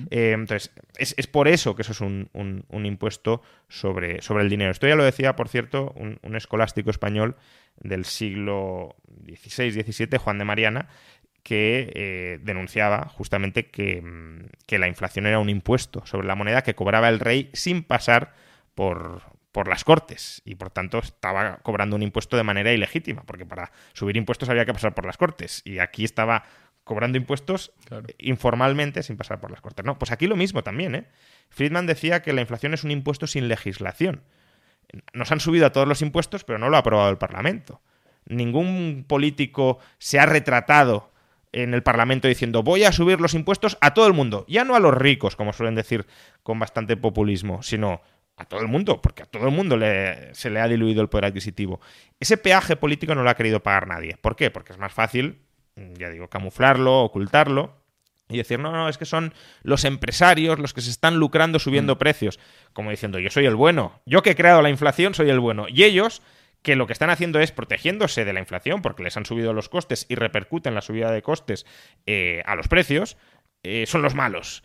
[0.10, 4.72] Eh, entonces, es, por eso que eso es un, impuesto sobre, sobre, el dinero.
[4.72, 7.36] Esto ya lo decía, por cierto, un, escolástico español
[7.80, 8.96] del siglo
[9.28, 10.88] XVI-XVII, Juan de Mariana,
[11.44, 16.64] que eh, denunciaba justamente que, mm, que la inflación era un impuesto sobre la moneda
[16.64, 18.34] que cobraba el rey sin pasar
[18.76, 23.46] por, por las Cortes y por tanto estaba cobrando un impuesto de manera ilegítima, porque
[23.46, 26.44] para subir impuestos había que pasar por las Cortes y aquí estaba
[26.84, 27.72] cobrando impuestos
[28.18, 29.86] informalmente sin pasar por las Cortes.
[29.86, 31.08] No, pues aquí lo mismo también, ¿eh?
[31.50, 34.24] Friedman decía que la inflación es un impuesto sin legislación.
[35.14, 37.82] Nos han subido a todos los impuestos, pero no lo ha aprobado el Parlamento.
[38.26, 41.12] Ningún político se ha retratado
[41.52, 44.76] en el Parlamento diciendo voy a subir los impuestos a todo el mundo, ya no
[44.76, 46.06] a los ricos, como suelen decir
[46.44, 48.02] con bastante populismo, sino
[48.40, 49.78] a todo el mundo, porque a todo el mundo
[50.32, 51.82] se le ha diluido el poder adquisitivo.
[52.20, 54.18] Ese peaje político no lo ha querido pagar nadie.
[54.20, 54.50] ¿Por qué?
[54.50, 55.40] Porque es más fácil,
[55.76, 57.76] ya digo, camuflarlo, ocultarlo
[58.30, 61.96] y decir, no, no, es que son los empresarios los que se están lucrando subiendo
[61.96, 61.98] mm.
[61.98, 62.40] precios.
[62.72, 65.66] Como diciendo, yo soy el bueno, yo que he creado la inflación soy el bueno.
[65.68, 66.22] Y ellos,
[66.62, 69.68] que lo que están haciendo es protegiéndose de la inflación, porque les han subido los
[69.68, 71.66] costes y repercuten la subida de costes
[72.06, 73.18] eh, a los precios,
[73.64, 74.64] eh, son los malos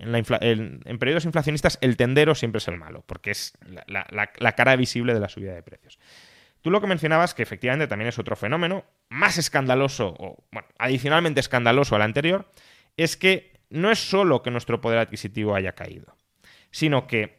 [0.00, 3.52] en, periodos inflacionistas el tendero siempre es el malo, porque es
[3.86, 5.98] la, cara visible de la subida de precios.
[6.62, 11.40] Tú lo que mencionabas, que efectivamente también es otro fenómeno, más escandaloso, o bueno, adicionalmente
[11.40, 12.50] escandaloso al anterior,
[12.96, 16.16] es que no es solo que nuestro poder adquisitivo haya caído,
[16.70, 17.38] sino que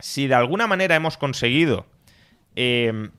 [0.00, 1.86] si de alguna manera hemos conseguido
[2.56, 3.10] eh,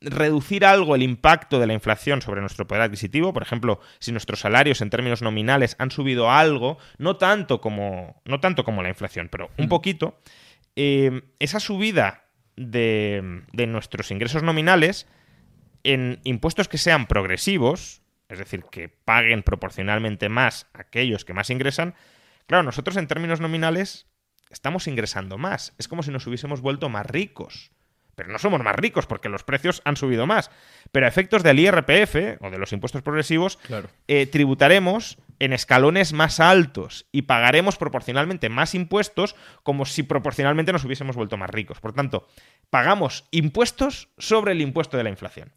[0.00, 3.32] reducir algo el impacto de la inflación sobre nuestro poder adquisitivo.
[3.32, 8.40] Por ejemplo, si nuestros salarios en términos nominales han subido algo, no tanto como, no
[8.40, 10.20] tanto como la inflación, pero un poquito,
[10.76, 12.24] eh, esa subida
[12.56, 15.08] de, de nuestros ingresos nominales
[15.82, 21.94] en impuestos que sean progresivos, es decir, que paguen proporcionalmente más aquellos que más ingresan,
[22.46, 24.06] claro, nosotros en términos nominales
[24.50, 25.74] estamos ingresando más.
[25.78, 27.72] Es como si nos hubiésemos vuelto más ricos
[28.18, 30.50] pero no somos más ricos porque los precios han subido más.
[30.90, 33.60] Pero a efectos del IRPF o de los impuestos progresivos,
[34.08, 40.84] eh, tributaremos en escalones más altos y pagaremos proporcionalmente más impuestos como si proporcionalmente nos
[40.84, 41.78] hubiésemos vuelto más ricos.
[41.78, 42.26] Por tanto,
[42.70, 45.52] pagamos impuestos sobre el impuesto de la inflación.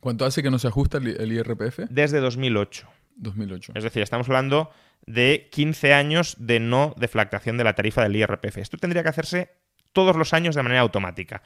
[0.00, 1.78] ¿Cuánto hace que no se ajusta el IRPF?
[1.90, 2.88] Desde 2008.
[3.14, 3.72] 2008.
[3.76, 4.72] Es decir, estamos hablando
[5.06, 8.58] de 15 años de no deflactación de la tarifa del IRPF.
[8.58, 9.52] Esto tendría que hacerse
[9.92, 11.42] todos los años de manera automática.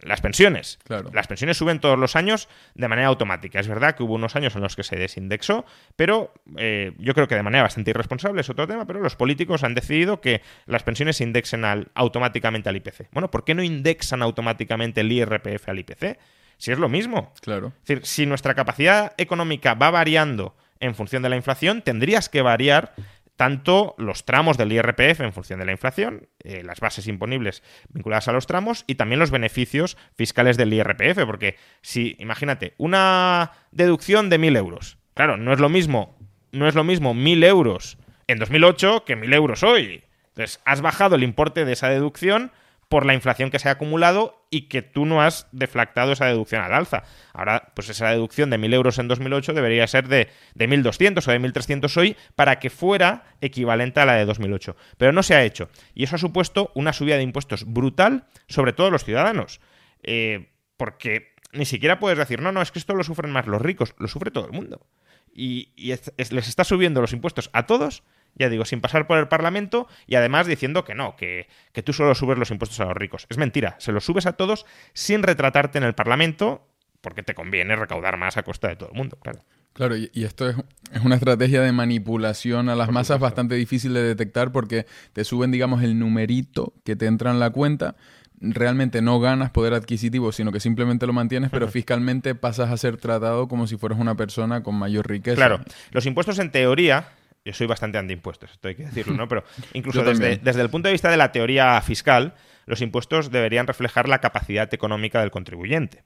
[0.00, 0.78] Las pensiones.
[0.84, 1.10] Claro.
[1.12, 3.58] Las pensiones suben todos los años de manera automática.
[3.58, 5.64] Es verdad que hubo unos años en los que se desindexó,
[5.96, 9.64] pero eh, yo creo que de manera bastante irresponsable es otro tema, pero los políticos
[9.64, 13.08] han decidido que las pensiones se indexen automáticamente al IPC.
[13.12, 16.18] Bueno, ¿por qué no indexan automáticamente el IRPF al IPC?
[16.58, 17.32] Si es lo mismo.
[17.40, 17.72] Claro.
[17.82, 22.42] Es decir, si nuestra capacidad económica va variando en función de la inflación, tendrías que
[22.42, 22.94] variar
[23.38, 28.26] tanto los tramos del IRPF en función de la inflación, eh, las bases imponibles vinculadas
[28.26, 34.28] a los tramos y también los beneficios fiscales del IRPF, porque si, imagínate, una deducción
[34.28, 36.18] de 1.000 euros, claro, no es lo mismo,
[36.50, 40.02] no es lo mismo 1.000 euros en 2008 que 1.000 euros hoy.
[40.30, 42.50] Entonces, has bajado el importe de esa deducción
[42.88, 46.62] por la inflación que se ha acumulado y que tú no has deflactado esa deducción
[46.62, 47.04] al alza.
[47.34, 51.30] Ahora, pues esa deducción de 1.000 euros en 2008 debería ser de, de 1.200 o
[51.30, 54.74] de 1.300 hoy para que fuera equivalente a la de 2008.
[54.96, 55.68] Pero no se ha hecho.
[55.94, 59.60] Y eso ha supuesto una subida de impuestos brutal sobre todos los ciudadanos.
[60.02, 63.60] Eh, porque ni siquiera puedes decir, no, no, es que esto lo sufren más los
[63.60, 64.86] ricos, lo sufre todo el mundo.
[65.34, 68.02] Y, les está subiendo los impuestos a todos
[68.38, 71.48] ya digo, sin pasar por el Parlamento y además diciendo que no, que,
[71.84, 73.26] tú solo subes los impuestos a los ricos.
[73.28, 76.66] Es mentira, se los subes a todos sin retratarte en el Parlamento
[77.00, 79.40] porque te conviene recaudar más a costa de todo el mundo, claro.
[79.72, 80.56] Claro, y, esto es,
[81.04, 85.84] una estrategia de manipulación a las masas bastante difícil de detectar porque te suben, digamos,
[85.84, 87.94] el numerito que te entra en la cuenta.
[88.40, 92.96] Realmente no ganas poder adquisitivo, sino que simplemente lo mantienes, pero fiscalmente pasas a ser
[92.96, 95.36] tratado como si fueras una persona con mayor riqueza.
[95.36, 95.60] Claro,
[95.92, 97.10] los impuestos en teoría
[97.48, 99.26] yo soy bastante antiimpuestos, esto hay que decirlo, ¿no?
[99.26, 102.34] Pero incluso desde, desde, el punto de vista de la teoría fiscal,
[102.66, 106.04] los impuestos deberían reflejar la capacidad económica del contribuyente.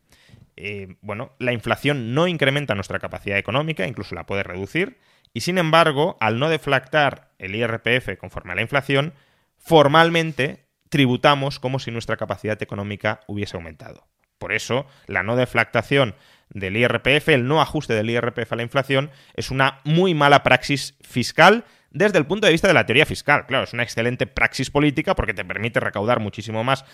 [0.57, 4.98] Eh, bueno, la inflación no incrementa nuestra capacidad económica, incluso la puede reducir,
[5.35, 9.12] y sin embargo, al no deflactar el IRPF conforme a la inflación,
[9.59, 14.07] formalmente tributamos como si nuestra capacidad económica hubiese aumentado.
[14.38, 16.14] Por eso, la no deflactación
[16.54, 20.96] del IRPF, el no ajuste del IRPF a la inflación, es una muy mala praxis
[21.00, 23.46] fiscal desde el punto de vista de la teoría fiscal.
[23.46, 26.84] Claro, es una excelente praxis política porque te permite recaudar muchísimo más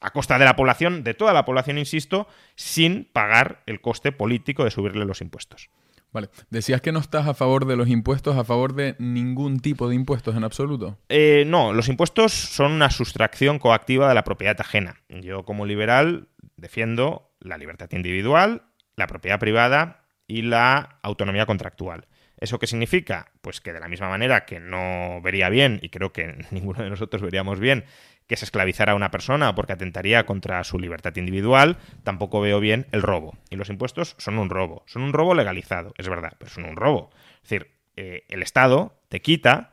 [0.00, 4.64] a costa de la población, de toda la población, insisto, sin pagar el coste político
[4.64, 5.70] de subirle los impuestos.
[6.12, 6.28] Vale.
[6.48, 9.96] Decías que no estás a favor de los impuestos, a favor de ningún tipo de
[9.96, 10.96] impuestos en absoluto.
[11.08, 15.02] Eh, no, los impuestos son una sustracción coactiva de la propiedad ajena.
[15.08, 18.62] Yo como liberal defiendo la libertad individual,
[18.96, 22.06] la propiedad privada y la autonomía contractual.
[22.38, 23.32] ¿Eso qué significa?
[23.40, 26.90] Pues que de la misma manera que no vería bien, y creo que ninguno de
[26.90, 27.84] nosotros veríamos bien,
[28.26, 32.86] que se esclavizara a una persona porque atentaría contra su libertad individual, tampoco veo bien
[32.92, 33.38] el robo.
[33.50, 34.82] Y los impuestos son un robo.
[34.86, 37.10] Son un robo legalizado, es verdad, pero son un robo.
[37.36, 39.72] Es decir, eh, el Estado te quita,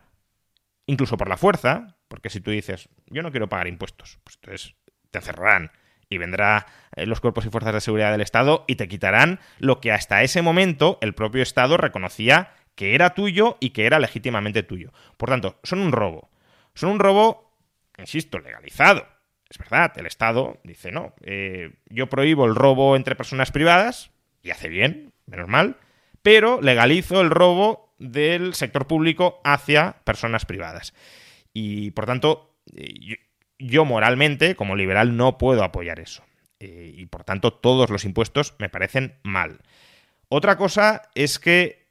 [0.86, 4.76] incluso por la fuerza, porque si tú dices, yo no quiero pagar impuestos, pues entonces
[5.12, 5.72] te encerrarán
[6.10, 9.92] y vendrá los cuerpos y fuerzas de seguridad del Estado y te quitarán lo que
[9.92, 14.92] hasta ese momento el propio Estado reconocía que era tuyo y que era legítimamente tuyo.
[15.18, 16.30] Por tanto, son un robo.
[16.74, 17.54] Son un robo,
[17.98, 19.08] insisto, legalizado.
[19.50, 24.52] Es verdad, el Estado dice, no, eh, yo prohíbo el robo entre personas privadas, y
[24.52, 25.78] hace bien, menos mal,
[26.22, 30.94] pero legalizo el robo del sector público hacia personas privadas.
[31.54, 33.18] Y por tanto, eh,
[33.60, 36.24] yo, moralmente, como liberal, no puedo apoyar eso.
[36.62, 39.62] Eh, y por tanto, todos los impuestos me parecen mal.
[40.30, 41.82] Otra cosa es que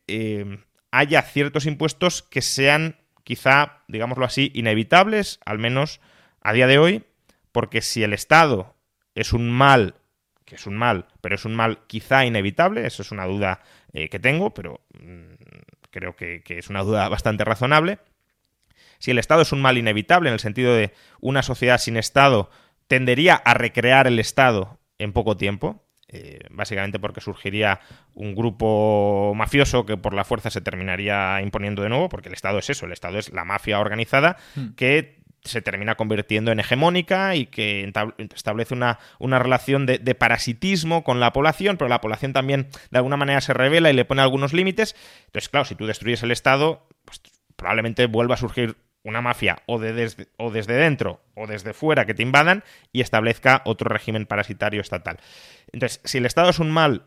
[0.90, 6.00] haya ciertos impuestos que sean quizá, digámoslo así, inevitables, al menos
[6.40, 7.04] a día de hoy,
[7.52, 8.74] porque si el Estado
[9.14, 9.94] es un mal,
[10.44, 13.60] que es un mal, pero es un mal quizá inevitable, eso es una duda
[13.92, 15.34] eh, que tengo, pero mm,
[15.90, 17.98] creo que es una duda bastante razonable,
[19.00, 22.50] si el Estado es un mal inevitable, en el sentido de una sociedad sin Estado
[22.90, 27.78] tendería a recrear el Estado en poco tiempo, eh, básicamente porque surgiría
[28.14, 32.58] un grupo mafioso que por la fuerza se terminaría imponiendo de nuevo, porque el Estado
[32.58, 34.70] es eso, el Estado es la mafia organizada hmm.
[34.70, 37.92] que se termina convirtiendo en hegemónica y que
[38.34, 43.16] establece una, una relación de, parasitismo con la población, pero la población también de alguna
[43.16, 44.96] manera se revela y le pone algunos límites.
[45.26, 47.22] Entonces, claro, si tú destruyes el Estado, pues
[47.54, 52.06] probablemente vuelva a surgir una mafia o, de desde, o desde dentro o desde fuera
[52.06, 55.18] que te invadan y establezca otro régimen parasitario estatal.
[55.72, 57.06] Entonces, si el Estado es un mal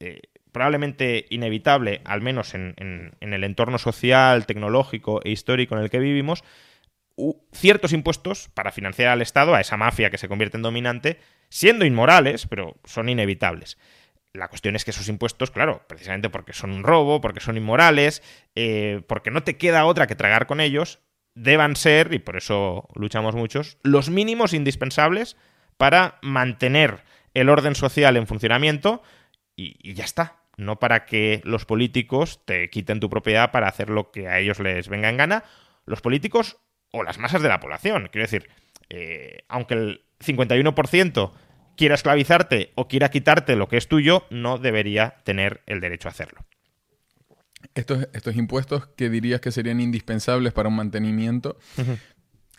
[0.00, 0.20] eh,
[0.52, 2.74] probablemente inevitable, al menos en,
[3.20, 6.42] el entorno social, tecnológico e histórico en el que vivimos,
[7.52, 11.84] ciertos impuestos para financiar al Estado, a esa mafia que se convierte en dominante, siendo
[11.84, 13.78] inmorales, pero son inevitables.
[14.32, 18.22] La cuestión es que esos impuestos, claro, precisamente porque son un robo, porque son inmorales,
[18.54, 21.00] eh, porque no te queda otra que tragar con ellos,
[21.38, 25.36] deban ser, y por eso luchamos muchos, los mínimos indispensables
[25.76, 29.02] para mantener el orden social en funcionamiento
[29.56, 30.36] y, ya está.
[30.56, 34.58] No para que los políticos te quiten tu propiedad para hacer lo que a ellos
[34.58, 35.44] les venga en gana.
[35.84, 36.58] Los políticos
[36.90, 38.08] o las masas de la población.
[38.10, 38.48] Quiero decir,
[38.90, 41.32] eh, aunque el 51%
[41.76, 46.10] quiera esclavizarte o quiera quitarte lo que es tuyo, no debería tener el derecho a
[46.10, 46.40] hacerlo.
[47.74, 51.58] Estos, estos impuestos que dirías que serían indispensables para un mantenimiento,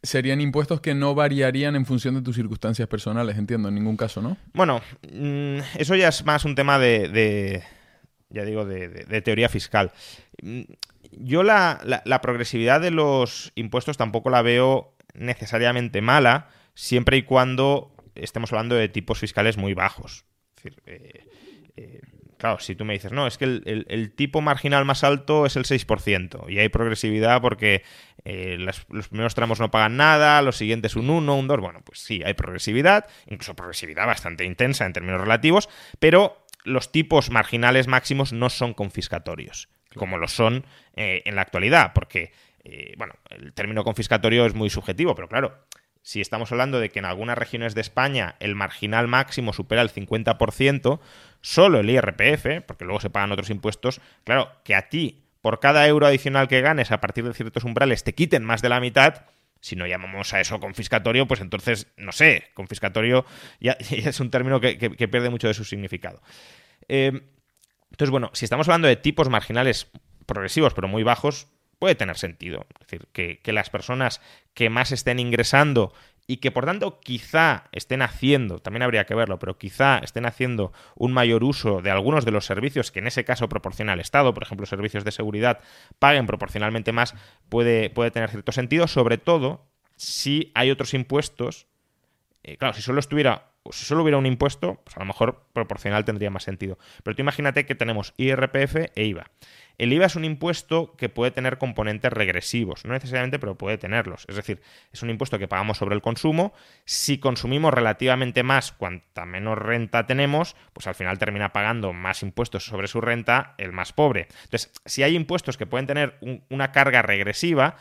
[0.01, 4.21] serían impuestos que no variarían en función de tus circunstancias personales, entiendo, en ningún caso,
[4.21, 4.37] ¿no?
[4.53, 4.81] Bueno,
[5.11, 7.63] mm, eso ya es más un tema de,
[8.29, 9.91] ya digo, de, teoría fiscal.
[10.41, 10.61] Mm,
[11.11, 17.91] yo la, la, progresividad de los impuestos tampoco la veo necesariamente mala, siempre y cuando
[18.15, 20.25] estemos hablando de tipos fiscales muy bajos.
[20.57, 21.25] Es decir, eh,
[21.77, 22.01] eh,
[22.39, 25.65] Claro, si tú me dices, no, es que el, tipo marginal más alto es el
[25.65, 27.83] 6% y hay progresividad porque
[28.23, 31.99] eh, los primeros tramos no pagan nada, los siguientes un 1, un 2, bueno, pues
[31.99, 35.67] sí, hay progresividad, incluso progresividad bastante intensa en términos relativos,
[35.99, 41.91] pero los tipos marginales máximos no son confiscatorios, como lo son eh, en la actualidad,
[41.93, 42.31] porque,
[42.63, 45.65] eh, bueno, el término confiscatorio es muy subjetivo, pero claro,
[46.01, 49.91] si estamos hablando de que en algunas regiones de España el marginal máximo supera el
[49.91, 50.99] 50%,
[51.41, 55.87] solo el IRPF, porque luego se pagan otros impuestos, claro, que a ti, por cada
[55.87, 59.25] euro adicional que ganes a partir de ciertos umbrales, te quiten más de la mitad,
[59.61, 63.25] si no llamamos a eso confiscatorio, pues entonces, no sé, confiscatorio
[63.59, 66.21] ya, es un término que, pierde mucho de su significado.
[66.87, 67.21] Eh,
[67.91, 69.87] entonces, bueno, si estamos hablando de tipos marginales
[70.25, 71.47] progresivos pero muy bajos,
[71.79, 72.67] puede tener sentido.
[72.79, 74.21] Es decir, que, las personas
[74.53, 75.93] que más estén ingresando
[76.27, 80.71] y que por tanto quizá estén haciendo, también habría que verlo, pero quizá estén haciendo
[80.95, 84.33] un mayor uso de algunos de los servicios que en ese caso proporciona el Estado,
[84.35, 85.59] por ejemplo, servicios de seguridad,
[85.97, 87.15] paguen proporcionalmente más,
[87.49, 89.65] puede, puede tener cierto sentido, sobre todo
[89.95, 91.67] si hay otros impuestos.
[92.43, 96.05] Eh, claro, si solo estuviera si solo hubiera un impuesto, pues a lo mejor proporcional
[96.05, 96.77] tendría más sentido.
[97.03, 99.29] Pero tú imagínate que tenemos IRPF e IVA.
[99.79, 104.25] El IVA es un impuesto que puede tener componentes regresivos, no necesariamente, pero puede tenerlos.
[104.27, 104.61] Es decir,
[104.91, 106.53] es un impuesto que pagamos sobre el consumo.
[106.83, 112.65] Si consumimos relativamente más, cuanta menos renta tenemos, pues al final termina pagando más impuestos
[112.65, 114.27] sobre su renta el más pobre.
[114.43, 117.77] Entonces, si hay impuestos que pueden tener una carga regresiva,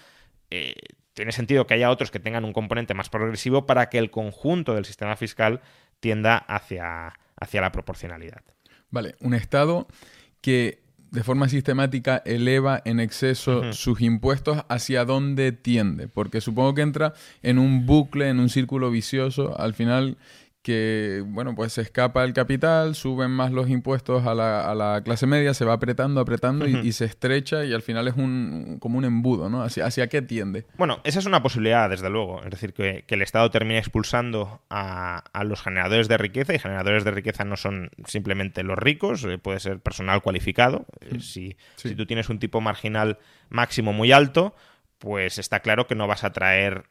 [0.50, 0.74] eh,
[1.14, 4.76] tiene sentido que haya otros que tengan un componente más progresivo para que el conjunto
[4.76, 5.62] del sistema fiscal
[5.98, 8.42] tienda hacia, hacia la proporcionalidad.
[8.88, 9.88] Vale, un Estado
[10.40, 16.08] que de forma sistemática eleva en exceso sus impuestos, ¿hacia dónde tiende?
[16.08, 19.58] Porque supongo que entra en un bucle, en un círculo vicioso.
[19.58, 20.18] Al final
[20.68, 25.00] que, bueno, pues se escapa el capital, suben más los impuestos a la, a la
[25.02, 28.98] clase media, se va apretando, apretando y, se estrecha y al final es un, como
[28.98, 29.62] un embudo, ¿no?
[29.62, 30.66] ¿Hacia, ¿Hacia qué tiende?
[30.76, 32.44] Bueno, esa es una posibilidad, desde luego.
[32.44, 37.02] Es decir, que, el Estado termine expulsando a, a, los generadores de riqueza y generadores
[37.02, 40.84] de riqueza no son simplemente los ricos, eh, puede ser personal cualificado.
[41.00, 44.54] Eh, si, si tú tienes un tipo marginal máximo muy alto,
[44.98, 46.84] pues está claro que no vas a traer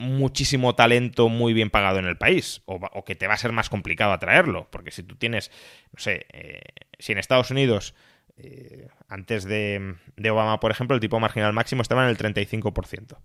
[0.00, 3.68] muchísimo talento muy bien pagado en el país, o, que te va a ser más
[3.68, 5.50] complicado atraerlo, porque si tú tienes,
[5.92, 6.62] no sé, eh,
[6.98, 7.94] si en Estados Unidos,
[8.38, 9.96] eh, antes de,
[10.30, 13.18] Obama, por ejemplo, el tipo marginal máximo estaba en el 35%.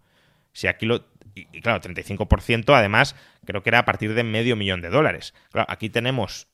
[0.51, 1.07] Si aquí lo...
[1.33, 5.33] Y, claro, 35% además creo que era a partir de medio millón de dólares.
[5.51, 6.49] Claro, aquí tenemos,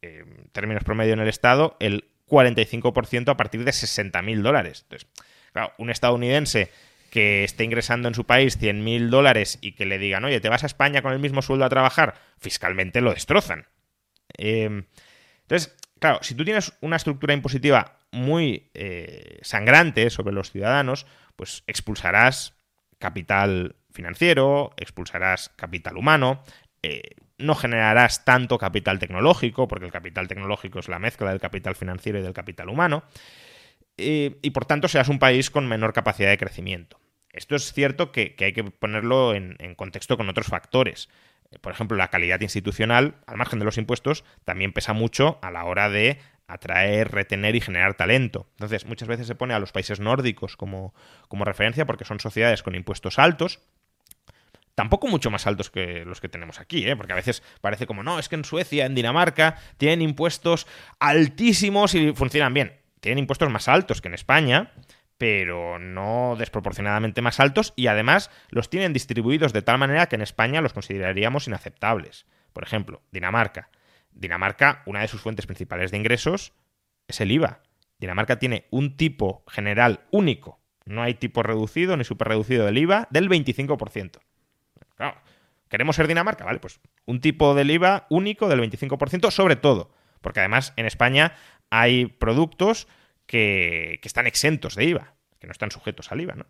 [0.00, 4.84] eh, en términos promedio en el Estado, el 45% a partir de 60.000 dólares.
[4.84, 5.08] Entonces,
[5.52, 6.70] claro, un estadounidense
[7.12, 10.62] que esté ingresando en su país 100.000 dólares y que le digan, oye, te vas
[10.62, 13.66] a España con el mismo sueldo a trabajar, fiscalmente lo destrozan.
[14.38, 14.86] Em,
[15.42, 21.04] entonces, claro, si tú tienes una estructura impositiva muy eh, sangrante sobre los ciudadanos,
[21.36, 22.54] pues expulsarás
[22.98, 26.42] capital financiero, expulsarás capital humano,
[26.82, 31.76] eh, no generarás tanto capital tecnológico, porque el capital tecnológico es la mezcla del capital
[31.76, 33.04] financiero y del capital humano,
[33.98, 37.01] eh, y por tanto serás un país con menor capacidad de crecimiento.
[37.32, 41.08] Esto es cierto que, hay que ponerlo en, contexto con otros factores.
[41.50, 45.50] Eh, por ejemplo, la calidad institucional, al margen de los impuestos, también pesa mucho a
[45.50, 48.46] la hora de atraer, retener y generar talento.
[48.52, 50.94] Entonces, muchas veces se pone a los países nórdicos como,
[51.28, 53.60] como referencia porque son sociedades con impuestos altos,
[54.74, 56.96] tampoco mucho más altos que los que tenemos aquí, ¿eh?
[56.96, 60.66] porque a veces parece como, no, es que en Suecia, en Dinamarca, tienen impuestos
[60.98, 62.78] altísimos y funcionan bien.
[63.00, 64.72] Tienen impuestos más altos que en España,
[65.18, 70.22] pero no desproporcionadamente más altos y además los tienen distribuidos de tal manera que en
[70.22, 72.26] España los consideraríamos inaceptables.
[72.52, 73.70] Por ejemplo, Dinamarca.
[74.12, 76.52] Dinamarca, una de sus fuentes principales de ingresos
[77.08, 77.62] es el IVA.
[77.98, 80.60] Dinamarca tiene un tipo general único.
[80.84, 84.18] No hay tipo reducido ni superreducido del IVA del 25%.
[84.96, 85.20] Claro,
[85.68, 86.44] ¿queremos ser Dinamarca?
[86.44, 89.94] Vale, pues un tipo del IVA único del 25% sobre todo.
[90.20, 91.34] Porque además en España
[91.70, 92.88] hay productos
[93.26, 96.46] que, están exentos de IVA, que no están sujetos al IVA, ¿no?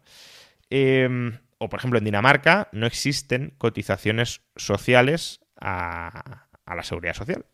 [0.71, 7.45] Em, o, por ejemplo, en Dinamarca no existen cotizaciones sociales a, la seguridad social.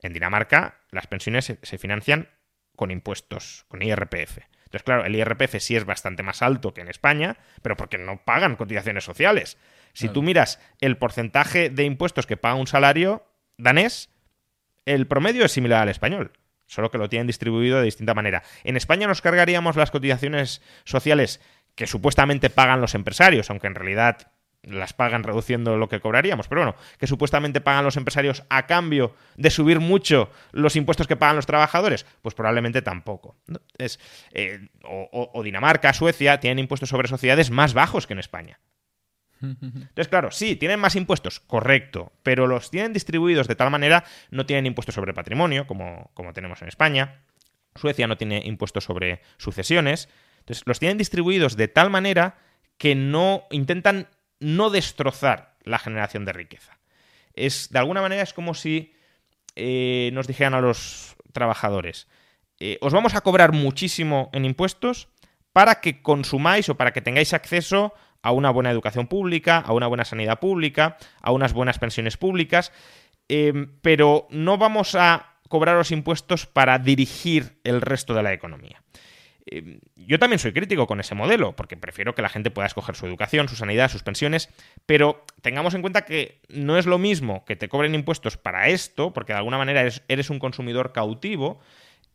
[0.00, 2.28] En Dinamarca las pensiones se, financian
[2.76, 4.38] con impuestos, con IRPF.
[4.64, 8.24] Entonces, claro, el IRPF sí es bastante más alto que en España, pero porque no
[8.24, 9.58] pagan cotizaciones sociales.
[9.92, 13.26] Si tú miras el porcentaje de impuestos que paga un salario
[13.58, 14.10] danés,
[14.86, 16.32] el promedio es similar al español
[16.66, 18.42] solo que lo tienen distribuido de distinta manera.
[18.64, 21.40] En España nos cargaríamos las cotizaciones sociales
[21.74, 24.30] que supuestamente pagan los empresarios, aunque en realidad
[24.62, 29.14] las pagan reduciendo lo que cobraríamos, pero bueno, que supuestamente pagan los empresarios a cambio
[29.36, 33.36] de subir mucho los impuestos que pagan los trabajadores, pues probablemente tampoco.
[33.78, 38.58] Eh, o Dinamarca, Suecia tienen impuestos sobre sociedades más bajos que en España.
[39.44, 44.46] Entonces, claro, sí, tienen más impuestos, correcto, pero los tienen distribuidos de tal manera, no
[44.46, 47.20] tienen impuestos sobre patrimonio, como, como tenemos en España.
[47.76, 50.08] Suecia no tiene impuestos sobre sucesiones.
[50.40, 52.38] Entonces, los tienen distribuidos de tal manera
[52.78, 54.08] que no intentan
[54.40, 56.78] no destrozar la generación de riqueza.
[57.34, 58.94] Es, de alguna manera es como si
[59.56, 62.06] eh, nos dijeran a los trabajadores,
[62.60, 65.08] eh, os vamos a cobrar muchísimo en impuestos
[65.52, 69.86] para que consumáis o para que tengáis acceso a una buena educación pública, a una
[69.86, 72.72] buena sanidad pública, a unas buenas pensiones públicas,
[73.28, 78.82] em, pero no vamos a cobrar los impuestos para dirigir el resto de la economía.
[79.44, 82.96] Em, yo también soy crítico con ese modelo, porque prefiero que la gente pueda escoger
[82.96, 84.48] su educación, su sanidad, sus pensiones,
[84.86, 89.12] pero tengamos en cuenta que no es lo mismo que te cobren impuestos para esto,
[89.12, 91.60] porque de alguna manera eres, eres un consumidor cautivo,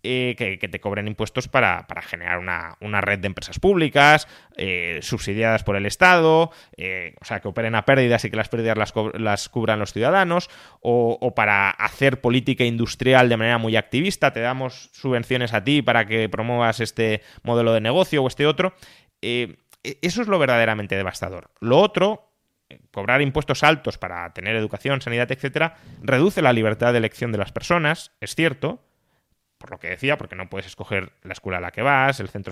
[0.02, 5.76] eh, que, te cobren impuestos para, generar una, red de empresas públicas, eh, subsidiadas por
[5.76, 9.78] el Estado, eh, o sea, que operen a pérdidas y que las pérdidas las, cubran
[9.78, 15.66] los ciudadanos, o, para hacer política industrial de manera muy activista, te damos subvenciones a
[15.66, 18.74] ti para que promuevas este modelo de negocio o este otro.
[19.22, 19.58] E,
[20.02, 21.52] eso es lo verdaderamente devastador.
[21.60, 22.32] Lo otro,
[22.92, 27.52] cobrar impuestos altos para tener educación, sanidad, etcétera, reduce la libertad de elección de las
[27.52, 28.86] personas, es cierto,
[29.60, 32.30] por lo que decía, porque no puedes escoger la escuela a la que vas, el
[32.30, 32.52] centro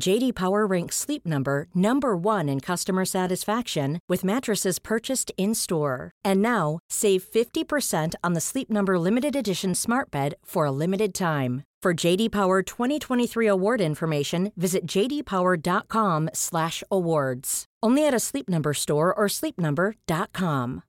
[0.00, 6.12] JD Power ranks Sleep Number number 1 in customer satisfaction with mattresses purchased in-store.
[6.24, 11.12] And now, save 50% on the Sleep Number limited edition Smart Bed for a limited
[11.14, 11.64] time.
[11.82, 17.64] For JD Power 2023 award information, visit jdpower.com/awards.
[17.82, 20.82] Only at a Sleep Number store or sleepnumber.com.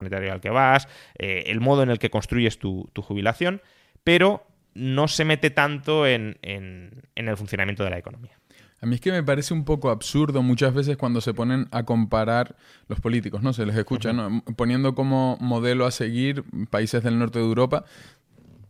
[0.00, 3.62] Al que vas, eh, el modo en el que construyes tu, tu, jubilación,
[4.04, 4.46] pero
[4.76, 8.38] no se mete tanto en, en, en el funcionamiento de la economía.
[8.82, 11.84] A mí es que me parece un poco absurdo muchas veces cuando se ponen a
[11.84, 12.56] comparar
[12.88, 13.54] los políticos, ¿no?
[13.54, 14.42] Se les escucha, ¿no?
[14.54, 17.84] Poniendo como modelo a seguir países del norte de Europa,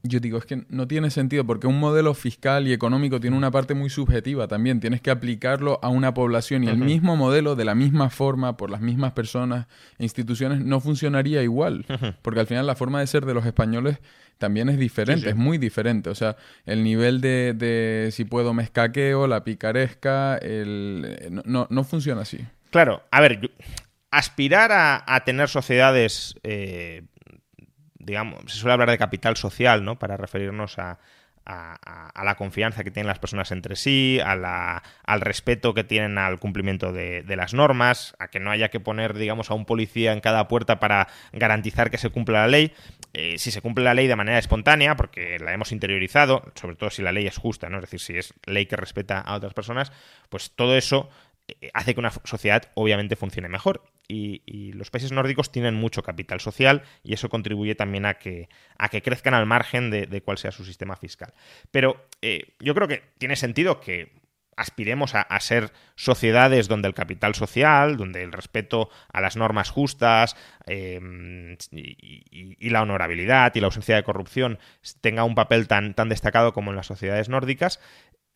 [0.09, 3.51] yo digo, es que no tiene sentido porque un modelo fiscal y económico tiene una
[3.51, 4.81] parte muy subjetiva también.
[4.81, 8.71] Tienes que aplicarlo a una población y el mismo modelo, de la misma forma, por
[8.71, 9.67] las mismas personas
[9.99, 11.87] e instituciones, no funcionaría igual.
[12.23, 13.99] Porque al final la forma de ser de los españoles
[14.39, 16.11] también es diferente, es muy diferente.
[16.11, 22.23] O sea, el nivel de, si puedo me escaqueo, la picaresca, el, no, no, funciona
[22.23, 22.39] así.
[22.71, 23.51] Claro, a ver,
[24.11, 26.35] aspirar a, tener sociedades...
[26.43, 27.05] Eh,
[28.07, 29.99] digamos, se suele hablar de capital social, ¿no?
[29.99, 30.99] Para referirnos a,
[31.47, 37.37] la confianza que tienen las personas entre sí, al respeto que tienen al cumplimiento de,
[37.37, 40.81] las normas, a que no haya que poner, digamos, a un policía en cada puerta
[40.81, 42.73] para garantizar que se cumpla la ley.
[43.13, 46.91] Eh, si se cumple la ley de manera espontánea, porque la hemos interiorizado, sobre todo
[46.91, 47.77] si la ley es justa, ¿no?
[47.79, 49.93] Es decir, si es ley que respeta a otras personas,
[50.29, 51.09] pues todo eso
[51.47, 53.83] eh, hace que una sociedad obviamente funcione mejor.
[54.09, 58.49] Y, los países nórdicos tienen mucho capital social y eso contribuye también a que,
[58.79, 61.33] a que crezcan al margen de, cuál sea su sistema fiscal.
[61.71, 64.13] Pero eh, yo creo que tiene sentido que
[64.57, 70.35] aspiremos a, ser sociedades donde el capital social, donde el respeto a las normas justas
[70.67, 74.59] em, y, la honorabilidad y la ausencia de corrupción
[75.03, 77.81] tenga un papel tan, tan destacado como en las sociedades nórdicas,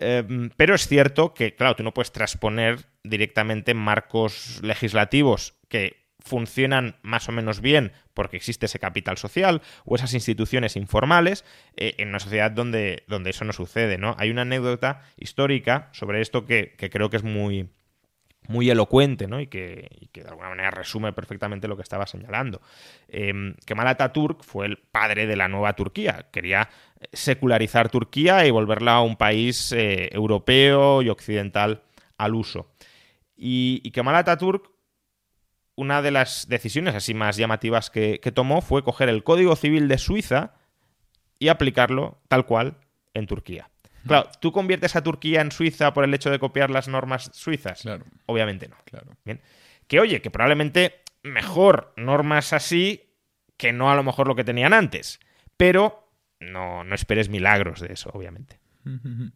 [0.01, 6.97] Em, pero es cierto que, claro, tú no puedes transponer directamente marcos legislativos que funcionan
[7.03, 11.45] más o menos bien porque existe ese capital social o esas instituciones informales
[11.77, 14.15] eh, en una sociedad donde, donde eso no sucede, ¿no?
[14.19, 17.71] Hay una anécdota histórica sobre esto que, creo que es muy,
[18.49, 19.41] muy elocuente ¿no?
[19.41, 22.61] y, que, de alguna manera resume perfectamente lo que estaba señalando.
[23.09, 26.27] Eh, Kemal Atatürk fue el padre de la nueva Turquía.
[26.31, 26.69] Quería
[27.13, 31.83] secularizar Turquía y volverla a un país eh, europeo y occidental
[32.19, 32.73] al uso.
[33.37, 34.71] Y, y Kemal Atatürk
[35.77, 39.89] una de las decisiones así más llamativas que, que tomó fue coger el Código Civil
[39.89, 40.55] de Suiza
[41.39, 42.77] y aplicarlo tal cual
[43.15, 43.71] en Turquía.
[44.07, 47.83] Claro, ¿tú conviertes a Turquía en Suiza por el hecho de copiar las normas suizas?
[47.83, 48.05] Claro.
[48.27, 48.77] Obviamente no.
[48.85, 49.17] Claro.
[49.25, 49.41] Bien.
[49.87, 53.15] Que oye, que probablemente mejor normas así
[53.57, 55.21] que no a lo mejor lo que tenían antes.
[55.57, 56.09] Pero
[56.41, 58.59] no, no esperes milagros de eso, obviamente.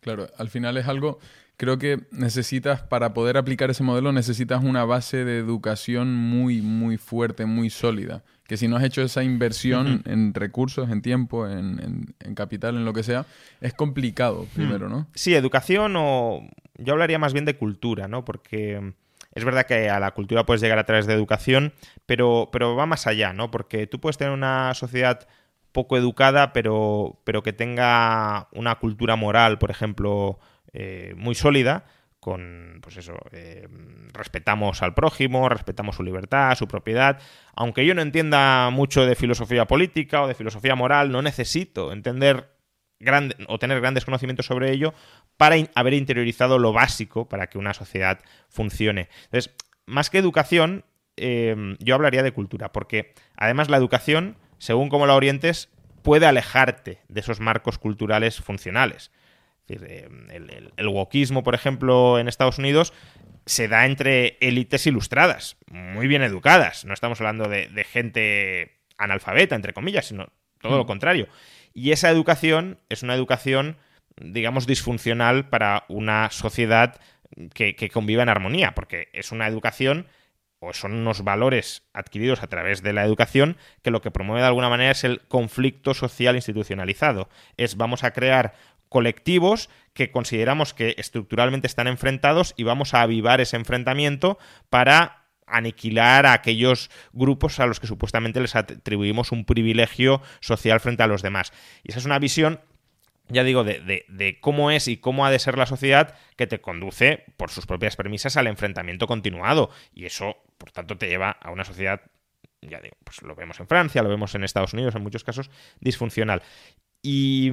[0.00, 1.18] Claro, al final es algo,
[1.60, 6.96] creo que necesitas, para poder aplicar ese modelo, necesitas una base de educación muy, muy
[6.96, 8.24] fuerte, muy sólida.
[8.46, 12.76] Que si no has hecho esa inversión en recursos, en tiempo, en, en- en capital,
[12.76, 13.26] en lo que sea,
[13.60, 15.06] es complicado primero, ¿no?
[15.14, 16.48] Sí, educación o
[16.78, 18.24] yo hablaría más bien de cultura, ¿no?
[18.24, 18.92] Porque mm,
[19.34, 21.74] es verdad que a la cultura puedes llegar a través de educación,
[22.06, 23.50] pero, pero va más allá, ¿no?
[23.50, 25.28] Porque tú puedes tener una sociedad
[25.72, 30.38] poco educada, pero, pero que tenga una cultura moral, por ejemplo,
[30.72, 31.84] eh, muy sólida,
[32.20, 33.66] con, pues eso, eh,
[34.12, 37.18] respetamos al prójimo, respetamos su libertad, su propiedad.
[37.54, 42.50] Aunque yo no entienda mucho de filosofía política o de filosofía moral, no necesito entender
[42.98, 44.92] grande, o tener grandes conocimientos sobre ello
[45.38, 49.08] para haber interiorizado lo básico para que una sociedad funcione.
[49.24, 49.54] Entonces,
[49.86, 50.84] más que educación,
[51.16, 55.70] eh, yo hablaría de cultura, porque además la educación, según cómo la orientes,
[56.02, 59.10] puede alejarte de esos marcos culturales funcionales.
[59.74, 62.92] Es decir, eh, el, el- el wokismo, por ejemplo, en Estados Unidos
[63.46, 66.84] se da entre élites ilustradas, muy bien educadas.
[66.84, 70.28] No estamos hablando de, de gente analfabeta, entre comillas, sino
[70.60, 71.26] todo lo contrario.
[71.72, 73.76] Y esa educación es una educación,
[74.20, 77.00] digamos, disfuncional para una sociedad
[77.54, 80.06] que, que conviva en armonía, porque es una educación
[80.62, 84.48] o son unos valores adquiridos a través de la educación que lo que promueve de
[84.48, 87.30] alguna manera es el conflicto social institucionalizado.
[87.56, 88.52] Es vamos a crear
[88.90, 94.38] colectivos que consideramos que estructuralmente están enfrentados y vamos a avivar ese enfrentamiento
[94.68, 101.02] para aniquilar a aquellos grupos a los que supuestamente les atribuimos un privilegio social frente
[101.02, 101.52] a los demás.
[101.82, 102.60] Y esa es una visión
[103.32, 106.60] ya digo, de, de- cómo es y cómo ha de ser la sociedad que te
[106.60, 109.70] conduce, por sus propias premisas, al enfrentamiento continuado.
[109.94, 112.00] Y eso, por tanto, te lleva a una sociedad,
[112.60, 115.48] ya digo, pues lo vemos en Francia, lo vemos en Estados Unidos, en muchos casos,
[115.78, 116.42] disfuncional.
[117.02, 117.52] Y,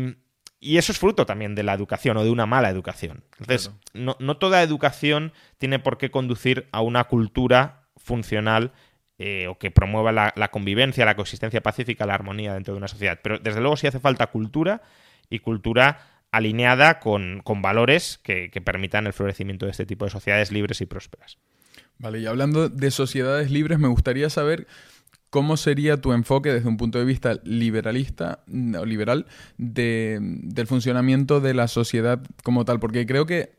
[0.59, 3.23] y eso es fruto también de la educación o de una mala educación.
[3.39, 8.71] Entonces, no, no toda educación tiene por qué conducir a una cultura funcional
[9.19, 12.87] eh, o que promueva la, la convivencia, la coexistencia pacífica, la armonía dentro de una
[12.87, 13.19] sociedad.
[13.21, 14.81] Pero desde luego sí hace falta cultura
[15.29, 15.99] y cultura
[16.31, 20.81] alineada con, con valores que, que permitan el florecimiento de este tipo de sociedades libres
[20.81, 21.37] y prósperas.
[21.99, 24.67] Vale, y hablando de sociedades libres, me gustaría saber
[25.29, 29.25] cómo sería tu enfoque desde un punto de vista liberalista mm, o liberal
[29.57, 33.57] de- del funcionamiento de la sociedad como tal, porque creo que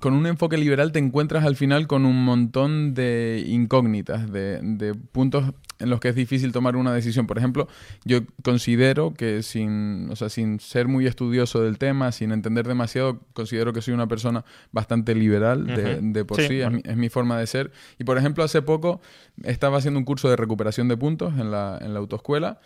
[0.00, 4.94] con un enfoque liberal te encuentras al final con un montón de incógnitas, de, de
[4.94, 5.52] puntos
[5.84, 7.26] en los que es difícil tomar una decisión.
[7.26, 7.68] Por ejemplo,
[8.04, 13.20] yo considero que sin, o sea, sin ser muy estudioso del tema, sin entender demasiado,
[13.32, 17.08] considero que soy una persona bastante liberal de, por Sí, sí, es, mi, es mi
[17.08, 17.70] forma de ser.
[17.98, 19.00] Y por ejemplo, hace poco
[19.42, 22.60] estaba haciendo un curso de recuperación de puntos en la, en la autoescuela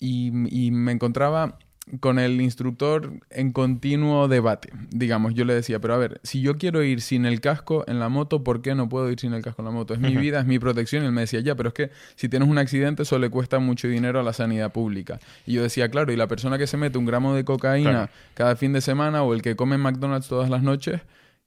[0.00, 1.58] y, y me encontraba
[2.00, 4.70] con el instructor en continuo debate.
[4.90, 8.00] Digamos, yo le decía, pero a ver, si yo quiero ir sin el casco en
[8.00, 9.92] la moto, ¿por qué no puedo ir sin el casco en la moto?
[9.94, 11.02] Es mi vida, es mi protección.
[11.02, 13.58] Y él me decía, ya, pero es que si tienes un accidente, eso le cuesta
[13.58, 15.20] mucho dinero a la sanidad pública.
[15.46, 18.08] Y yo decía, claro, y la persona que se mete un gramo de cocaína Claro.
[18.34, 21.00] cada fin de semana o el que come en McDonald's todas las noches,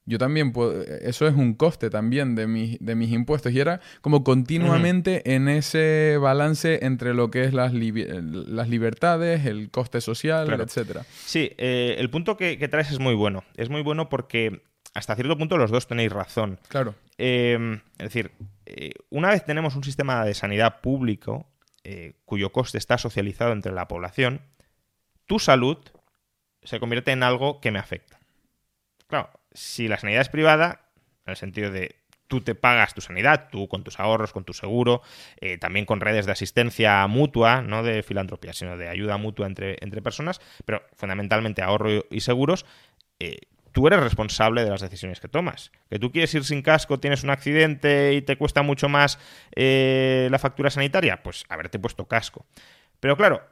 [0.08, 3.52] yo también puedo, eso es un coste también de mis, de mis impuestos.
[3.52, 9.70] Y era como continuamente en ese balance entre lo que es las, las libertades, el
[9.70, 10.64] coste social, Claro.
[10.64, 11.04] etcétera.
[11.26, 13.44] Sí, eh, el punto que, que traes es muy bueno.
[13.56, 14.62] Es muy bueno porque
[14.94, 16.58] hasta cierto punto los dos tenéis razón.
[16.68, 16.94] Claro.
[17.18, 18.32] Eh, es decir,
[18.66, 21.46] eh, una vez tenemos un sistema de sanidad público
[21.84, 24.40] eh, cuyo coste está socializado entre la población,
[25.26, 25.78] tu salud
[26.62, 28.18] se convierte en algo que me afecta.
[29.06, 30.82] Claro, si la sanidad es privada,
[31.26, 31.96] en el sentido de
[32.28, 35.02] tú te pagas tu sanidad, tú con tus ahorros, con tu seguro,
[35.40, 39.78] eh, también con redes de asistencia mutua, no de filantropía, sino de ayuda mutua entre,
[39.80, 42.66] entre personas, pero fundamentalmente ahorro y- seguros,
[43.18, 43.38] eh,
[43.72, 45.72] tú eres responsable de las decisiones que tomas.
[45.88, 49.18] Que tú quieres ir sin casco, tienes un accidente y te cuesta mucho más
[49.56, 52.44] eh, la factura sanitaria, pues haberte puesto casco.
[53.00, 53.42] Pero claro,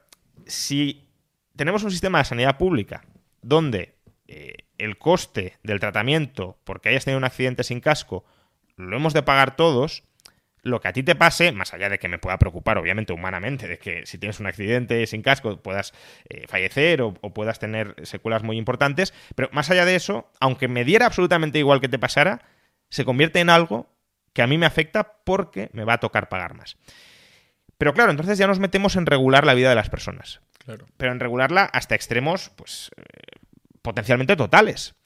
[0.46, 1.08] si
[1.56, 3.04] tenemos un sistema de sanidad pública
[3.40, 3.95] donde
[4.28, 8.24] eh, el coste del tratamiento porque hayas tenido un accidente sin casco
[8.76, 10.04] lo hemos de pagar todos,
[10.62, 13.68] lo que a ti te pase, más allá de que me pueda preocupar, obviamente, humanamente,
[13.68, 15.94] de que si tienes un accidente sin casco puedas
[16.28, 20.68] eh, fallecer o, o puedas tener secuelas muy importantes, pero más allá de eso, aunque
[20.68, 22.42] me diera absolutamente igual que te pasara,
[22.90, 23.88] se convierte en algo
[24.32, 26.76] que a mí me afecta porque me va a tocar pagar más.
[27.78, 30.40] Pero claro, entonces ya nos metemos en regular la vida de las personas.
[30.64, 30.86] Claro.
[30.96, 33.02] Pero en regularla hasta extremos, pues, eh,
[33.86, 34.96] potencialmente totales.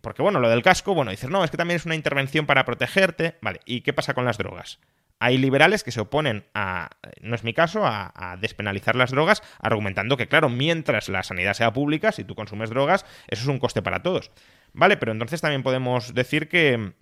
[0.00, 2.64] Porque, bueno, lo del casco, bueno, dices, no, es que también es una intervención para
[2.64, 3.36] protegerte.
[3.42, 4.80] Vale, ¿y qué pasa con las drogas?
[5.20, 6.88] Hay liberales que se oponen a,
[7.20, 11.52] no es mi caso, a, a, despenalizar las drogas, argumentando que, claro, mientras la sanidad
[11.52, 14.30] sea pública, si tú consumes drogas, eso es un coste para todos.
[14.72, 16.94] Vale, pero entonces también podemos decir que,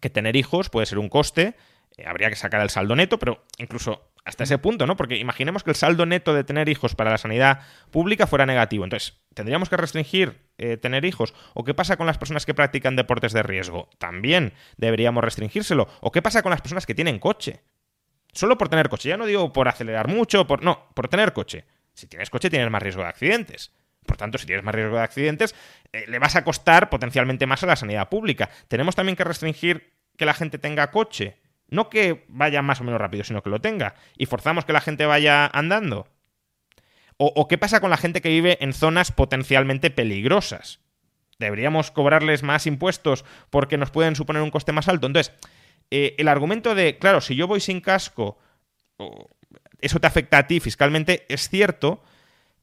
[0.00, 1.56] que tener hijos puede ser un coste,
[1.96, 4.96] eh, habría que sacar el saldo neto, pero incluso hasta ese punto, ¿no?
[4.96, 7.60] Porque imaginemos que el saldo neto de tener hijos para la sanidad
[7.90, 8.84] pública fuera negativo.
[8.84, 11.34] Entonces, ¿tendríamos que restringir eh, tener hijos?
[11.54, 13.88] ¿O qué pasa con las personas que practican deportes de riesgo?
[13.98, 15.88] También deberíamos restringírselo.
[16.00, 17.62] ¿O qué pasa con las personas que tienen coche?
[18.32, 19.08] Solo por tener coche.
[19.08, 20.62] Ya no digo por acelerar mucho, por.
[20.62, 21.64] No, por tener coche.
[21.94, 23.72] Si tienes coche, tienes más riesgo de accidentes.
[24.06, 25.54] Por tanto, si tienes más riesgo de accidentes,
[25.92, 28.48] eh, le vas a costar potencialmente más a la sanidad pública.
[28.68, 31.36] Tenemos también que restringir que la gente tenga coche.
[31.68, 33.94] No que vaya más o menos rápido, sino que lo tenga.
[34.16, 36.08] Y forzamos que la gente vaya andando.
[37.20, 40.80] O, qué pasa con la gente que vive en zonas potencialmente peligrosas.
[41.40, 45.08] ¿Deberíamos cobrarles más impuestos porque nos pueden suponer un coste más alto?
[45.08, 45.34] Entonces,
[45.90, 48.38] eh, el argumento de, claro, si yo voy sin casco,
[49.80, 52.02] eso te afecta a ti fiscalmente, es cierto,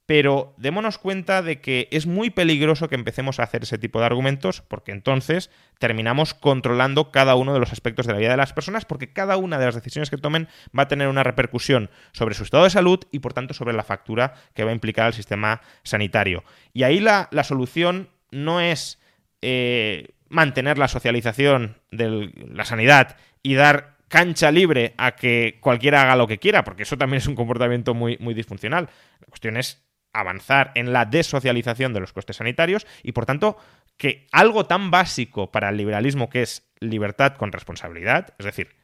[0.05, 4.05] pero démonos cuenta de que es muy peligroso que empecemos a hacer ese tipo de
[4.05, 5.49] argumentos porque entonces
[5.79, 9.37] terminamos controlando cada uno de los aspectos de la vida de las personas porque cada
[9.37, 10.47] una de las decisiones que tomen
[10.77, 13.83] va a tener una repercusión sobre su estado de salud y por tanto sobre la
[13.83, 16.43] factura que va a implicar al sistema sanitario.
[16.73, 18.99] Y ahí la, la solución no es
[19.41, 26.15] eh, mantener la socialización de la sanidad y dar cancha libre a que cualquiera haga
[26.15, 28.89] lo que quiera, porque eso también es un comportamiento muy, muy disfuncional.
[29.19, 29.84] La cuestión es
[30.19, 33.57] avanzar en la desocialización de los costes sanitarios y, por tanto,
[33.97, 38.75] que algo tan básico para el liberalismo que es libertad con responsabilidad, es decir,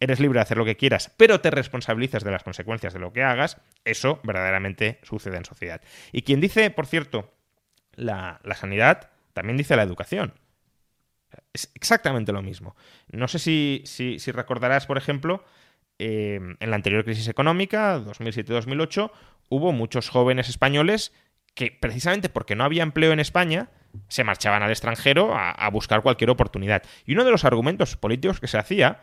[0.00, 3.12] eres libre de hacer lo que quieras, pero te responsabilizas de las consecuencias de lo
[3.12, 5.80] que hagas, eso verdaderamente sucede en sociedad.
[6.12, 7.32] Y quien dice, por cierto,
[7.94, 10.34] la, sanidad, también dice la educación.
[11.52, 12.76] Es exactamente lo mismo.
[13.12, 15.44] No sé si recordarás, por ejemplo,
[16.02, 19.10] eh, en la anterior crisis económica, 2007-2008,
[19.50, 21.12] hubo muchos jóvenes españoles
[21.54, 23.68] que precisamente porque no había empleo en España,
[24.08, 26.82] se marchaban al extranjero a, buscar cualquier oportunidad.
[27.04, 29.00] Y uno de los argumentos políticos que se hacía,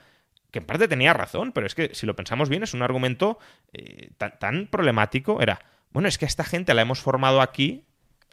[0.50, 3.38] que en parte tenía razón, pero es que si lo pensamos bien es un argumento
[3.74, 5.60] eh, tan, tan problemático, era,
[5.92, 7.86] bueno, es que a esta gente la hemos formado aquí,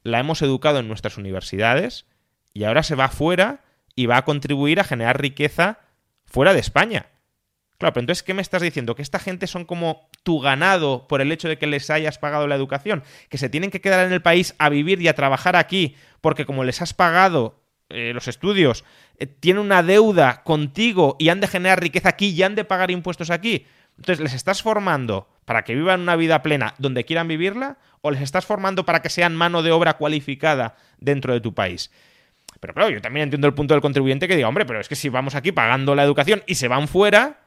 [0.05, 2.07] la hemos educado en nuestras universidades,
[2.53, 3.65] y ahora se va fuera
[3.97, 5.81] y va a contribuir a generar riqueza
[6.25, 7.07] fuera de España.
[7.79, 8.95] Claro, pero entonces, ¿qué me estás diciendo?
[8.95, 12.47] ¿Que esta gente son como tu ganado por el hecho de que les hayas pagado
[12.47, 13.03] la educación?
[13.29, 16.47] ¿Que se tienen que quedar en el país a vivir y a trabajar aquí porque
[16.47, 18.85] como les has pagado eh, los estudios,
[19.19, 22.91] eh, tienen una deuda contigo y han de generar riqueza aquí y han de pagar
[22.91, 23.67] impuestos aquí?
[23.97, 27.79] Entonces, ¿les estás formando para que vivan una vida plena donde quieran vivirla?
[28.03, 31.91] ¿O les estás formando para que sean mano de obra cualificada dentro de tu país?
[32.61, 34.97] Pero claro, yo también entiendo el punto del contribuyente que diga, hombre, pero es que
[34.97, 37.44] si vamos aquí pagando la educación y se van fuera,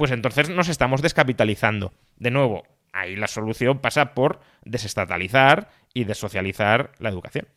[0.00, 1.92] pues entonces nos estamos descapitalizando.
[2.16, 7.48] De nuevo, ahí la solución pasa por desestatalizar y desocializar la educación.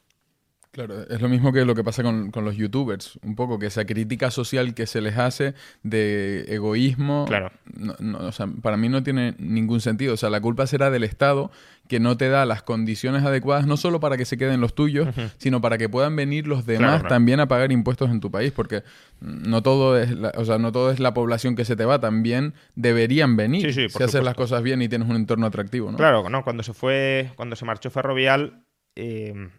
[0.74, 3.68] Claro, es lo mismo que lo que pasa con, con, los youtubers, un poco, que
[3.68, 5.54] esa crítica social que se les hace
[5.84, 7.52] de egoísmo, claro.
[7.78, 10.16] no, no, o sea, para mí no tiene ningún sentido.
[10.16, 11.52] O sea, la culpa será del Estado
[11.88, 15.10] que no te da las condiciones adecuadas, no solo para que se queden los tuyos,
[15.10, 15.32] uh -huh.
[15.38, 17.14] sino para que puedan venir los demás Claro, claro.
[17.14, 18.82] también a pagar impuestos en tu país, porque
[19.22, 22.00] no todo es, la, o sea, no todo es la población que se te va,
[22.00, 24.22] también deberían venir Sí, sí, si por haces supuesto.
[24.24, 25.98] las cosas bien y tienes un entorno atractivo, ¿no?
[25.98, 28.64] Claro, no, cuando se fue, cuando se marchó Ferrovial,
[28.96, 29.50] eh,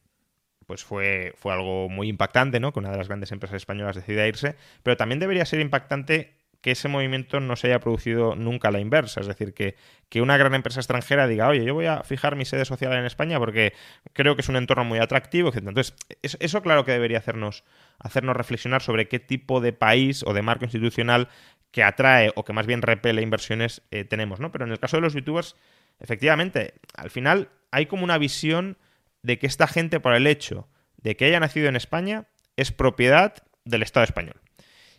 [0.67, 2.73] pues fue, fue algo muy impactante, ¿no?
[2.73, 6.35] Que una de las grandes empresas españolas decida irse, pero también debería ser impactante
[6.65, 9.77] que ese movimiento no se haya producido nunca a la inversa, es decir, que,
[10.09, 13.05] que una gran empresa extranjera diga, oye, yo voy a fijar mi sede social en
[13.05, 13.75] España porque
[14.15, 15.59] creo que es un entorno muy atractivo, etc.
[15.59, 17.65] Entonces, eso, claro que debería hacernos,
[17.99, 21.29] hacernos reflexionar sobre qué tipo de país o de marco institucional
[21.71, 24.51] que atrae o que más bien repele inversiones eh, tenemos, ¿no?
[24.51, 25.57] Pero en el caso de los youtubers,
[26.01, 28.79] efectivamente, al final hay como una visión
[29.25, 30.68] de que esta gente, por el hecho
[30.99, 34.41] de que haya nacido en España, es propiedad del Estado español.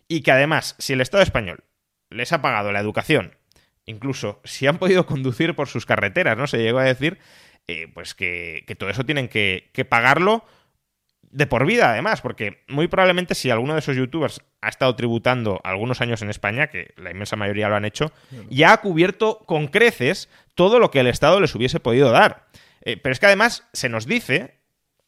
[0.08, 1.64] Y que además, si el Estado español
[2.10, 3.38] les ha pagado la educación,
[3.86, 6.48] incluso si han podido conducir por sus carreteras, ¿no?
[6.48, 7.20] Se llegó a decir,
[7.68, 10.44] eh, pues que, que, todo eso tienen que, que pagarlo
[11.22, 15.60] de por vida, además, porque muy probablemente si alguno de esos youtubers ha estado tributando
[15.64, 18.12] algunos años en España, que la inmensa mayoría lo han hecho,
[18.50, 22.48] ya ha cubierto con creces todo lo que el Estado les hubiese podido dar.
[22.86, 24.62] Eh, pero es que además se nos dice,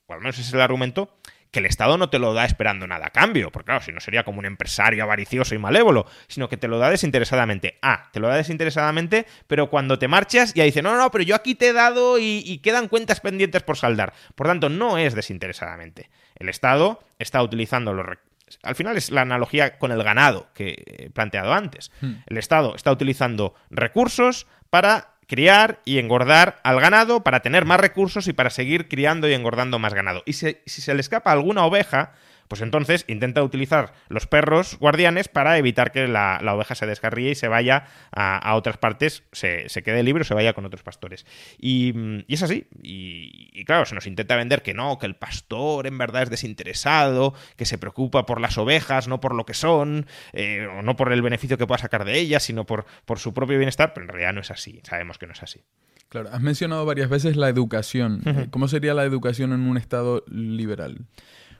[0.07, 1.17] o al menos es el argumento,
[1.51, 4.01] que el Estado no te lo da esperando nada a cambio, porque claro, si no
[4.01, 7.79] sería como un empresario avaricioso y malévolo, sino que te lo da desinteresadamente.
[7.81, 11.35] Ah, te lo da desinteresadamente, pero cuando te marchas ya dice, no, no, pero yo
[11.35, 14.13] aquí te he dado y, y quedan cuentas pendientes por saldar.
[14.35, 16.09] Por tanto, no es desinteresadamente.
[16.35, 18.27] El Estado está utilizando los recursos
[18.63, 21.91] al final es la analogía con el ganado que he planteado antes.
[22.27, 28.27] El Estado está utilizando recursos para criar y engordar al ganado, para tener más recursos
[28.27, 30.23] y para seguir criando y engordando más ganado.
[30.25, 32.13] Y si, si se le escapa alguna oveja,
[32.47, 37.35] pues entonces intenta utilizar los perros guardianes para evitar que la, oveja se descarríe y
[37.35, 41.25] se vaya a, otras partes, se, quede libre o se vaya con otros pastores.
[41.59, 42.67] Y, es así.
[42.81, 47.33] Y, claro, se nos intenta vender que no, que el pastor en verdad es desinteresado,
[47.55, 51.11] que se preocupa por las ovejas, no por lo que son, eh, o no por
[51.11, 54.09] el beneficio que pueda sacar de ellas, sino por, por su propio bienestar, pero en
[54.09, 54.79] realidad no es así.
[54.83, 55.61] Sabemos que no es así.
[56.09, 58.21] Claro, has mencionado varias veces la educación.
[58.49, 60.99] ¿Cómo sería la educación en un Estado liberal?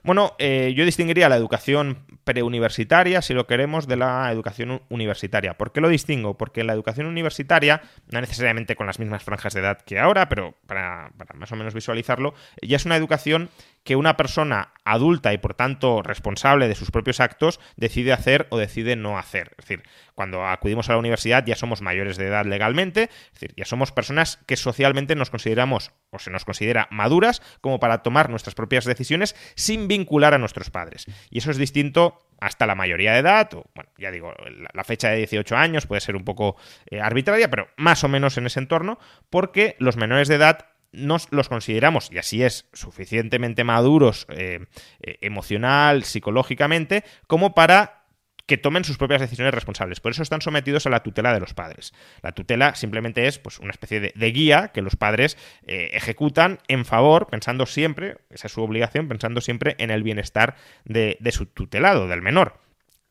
[0.07, 5.57] Bueno, eh, yo distinguiría la educación preuniversitaria, si lo queremos, de la educación universitaria.
[5.57, 6.37] ¿Por qué lo distingo?
[6.37, 10.55] Porque la educación universitaria, no necesariamente con las mismas franjas de edad que ahora, pero
[10.65, 13.49] para, para más o menos visualizarlo, ya es una educación
[13.87, 18.57] que una persona adulta y por tanto responsable de sus propios actos decide hacer o
[18.57, 19.55] decide no hacer.
[19.57, 19.83] Es decir,
[20.13, 23.93] cuando acudimos a la universidad ya somos mayores de edad legalmente, es decir, ya somos
[23.93, 28.83] personas que socialmente nos consideramos o se nos considera maduras como para tomar nuestras propias
[28.83, 31.05] decisiones sin vincular a nuestros padres.
[31.29, 34.33] Y eso es distinto hasta la mayoría de edad, o, bueno, ya digo,
[34.73, 36.57] la fecha de 18 años puede ser un poco
[36.91, 41.27] eh, arbitraria, pero más o menos en ese entorno, porque los menores de edad nos
[41.31, 44.65] los consideramos, y así es, suficientemente maduros eh,
[45.01, 48.05] eh, emocional, psicológicamente, como para
[48.45, 49.99] que tomen sus propias decisiones responsables.
[49.99, 51.93] Por eso están sometidos a la tutela de los padres.
[52.21, 56.85] La tutela simplemente es pues, una especie de, guía que los padres eh, ejecutan en
[56.85, 61.47] favor, pensando siempre, esa es su obligación, pensando siempre en el bienestar de, de su
[61.47, 62.61] tutelado, del menor.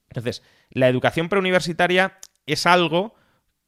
[0.09, 3.15] Entonces, la educación preuniversitaria es algo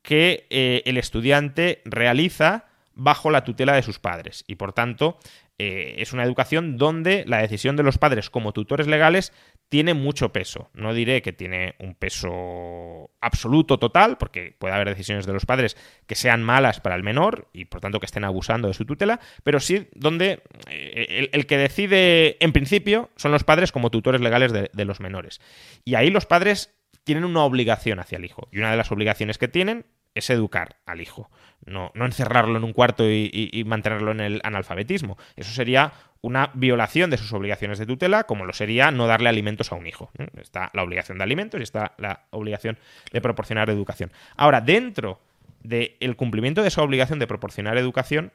[0.01, 0.47] que
[0.87, 2.68] el estudiante realiza
[2.99, 5.19] bajo la tutela de sus padres y por tanto
[5.61, 9.33] eh, es una educación donde la decisión de los padres como tutores legales
[9.69, 10.71] tiene mucho peso.
[10.73, 15.77] No diré que tiene un peso absoluto total, porque puede haber decisiones de los padres
[16.07, 19.21] que sean malas para el menor y por tanto que estén abusando de su tutela,
[19.43, 24.53] pero sí donde eh, el, que decide en principio son los padres como tutores legales
[24.53, 25.41] de los menores.
[25.85, 28.49] Y ahí los padres tienen una obligación hacia el hijo.
[28.53, 29.87] Y una de las obligaciones que tienen
[30.19, 31.31] es educar al hijo,
[31.65, 35.17] no, no encerrarlo en un cuarto y, mantenerlo en el analfabetismo.
[35.37, 39.73] Eso sería una violación de sus obligaciones de tutela, como lo sería no darle alimentos
[39.73, 40.11] a un hijo.
[40.41, 42.79] Está la obligación de alimentos y está la obligación
[43.13, 44.13] de proporcionar educación.
[44.37, 45.21] Ahora, dentro
[45.63, 48.33] del cumplimiento de esa obligación de proporcionar educación,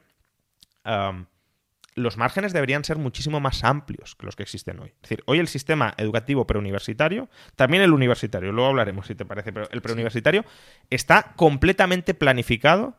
[1.94, 4.88] los márgenes deberían ser muchísimo más amplios que los que existen hoy.
[4.96, 9.52] Es decir, hoy el sistema educativo preuniversitario, también el universitario, luego hablaremos si te parece,
[9.52, 10.44] pero el preuniversitario
[10.90, 12.96] está completamente planificado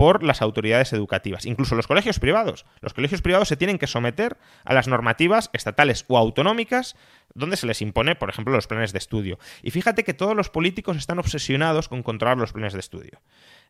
[0.00, 2.64] por las autoridades educativas, incluso los colegios privados.
[2.80, 6.96] Los colegios privados se tienen que someter a las normativas estatales o autonómicas
[7.34, 9.38] donde se les impone, por ejemplo, los planes de estudio.
[9.62, 13.20] Y fíjate que todos los políticos están obsesionados con controlar los planes de estudio.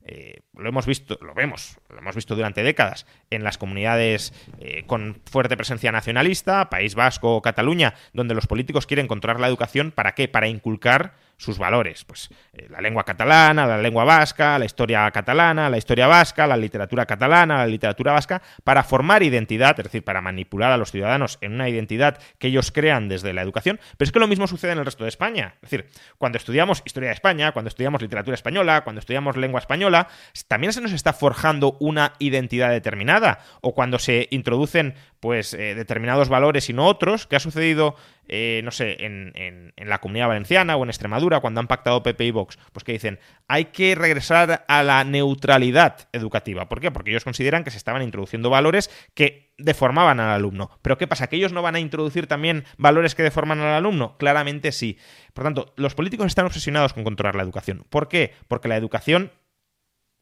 [0.05, 4.85] Eh, lo hemos visto, lo vemos, lo hemos visto durante décadas en las comunidades eh,
[4.87, 9.91] con fuerte presencia nacionalista, País Vasco o Cataluña, donde los políticos quieren controlar la educación,
[9.91, 10.28] ¿para qué?
[10.28, 15.70] Para inculcar sus valores, pues eh, la lengua catalana, la lengua vasca, la historia catalana,
[15.70, 20.20] la historia vasca, la literatura catalana, la literatura vasca, para formar identidad, es decir, para
[20.20, 24.12] manipular a los ciudadanos en una identidad que ellos crean desde la educación, pero es
[24.12, 25.88] que lo mismo sucede en el resto de España, es decir,
[26.18, 30.09] cuando estudiamos historia de España, cuando estudiamos literatura española, cuando estudiamos lengua española,
[30.47, 36.29] también se nos está forjando una identidad determinada, o cuando se introducen pues eh, determinados
[36.29, 37.95] valores y no otros, que ha sucedido
[38.33, 42.27] eh, no sé, en, en, la comunidad valenciana o en Extremadura, cuando han pactado PP
[42.27, 43.18] y Vox, pues que dicen,
[43.49, 46.68] hay que regresar a la neutralidad educativa.
[46.68, 46.93] ¿Por qué?
[46.93, 50.71] Porque ellos consideran que se estaban introduciendo valores que deformaban al alumno.
[50.81, 51.27] Pero ¿qué pasa?
[51.27, 54.16] ¿Que ellos no van a introducir también valores que deforman al alumno?
[54.16, 54.97] Claramente sí.
[55.35, 57.85] Por tanto, los políticos están obsesionados con controlar la educación.
[57.91, 58.33] ¿Por qué?
[58.47, 59.33] Porque la educación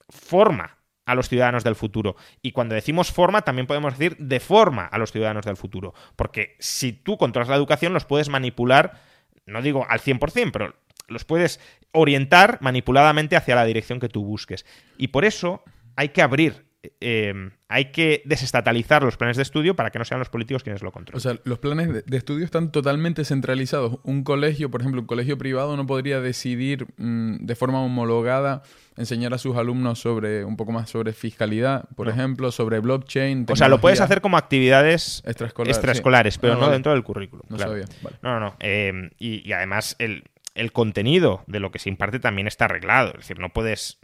[0.08, 0.77] forma
[1.08, 2.16] a los ciudadanos del futuro.
[2.42, 5.94] Y cuando decimos forma, también podemos decir de forma a los ciudadanos del futuro.
[6.16, 9.00] Porque si tú controlas la educación, los puedes manipular,
[9.46, 10.74] no digo al 100%, pero
[11.08, 11.60] los puedes
[11.92, 14.66] orientar manipuladamente hacia la dirección que tú busques.
[14.98, 15.64] Y por eso
[15.96, 16.67] hay que abrir
[17.00, 20.82] eh, hay que desestatalizar los planes de estudio para que no sean los políticos quienes
[20.82, 21.16] lo controlen.
[21.16, 23.98] O sea, los planes de, de estudio están totalmente centralizados.
[24.04, 28.62] Un colegio, por ejemplo, un colegio privado no podría decidir mm, de forma homologada
[28.96, 33.46] enseñar a sus alumnos sobre un poco más sobre fiscalidad, por ejemplo, sobre blockchain.
[33.48, 36.40] o sea, lo puedes hacer como actividades Extraescolares, extraescolares, sí.
[36.40, 36.72] pero no vale.
[36.72, 37.44] dentro del currículum.
[37.48, 37.72] No claro.
[37.72, 38.16] sabía, vale.
[38.22, 38.56] No, no, no.
[38.60, 40.24] Eh, y, y además el,
[40.58, 43.10] el contenido de lo que se imparte también está arreglado.
[43.10, 43.98] Es decir, no puedes,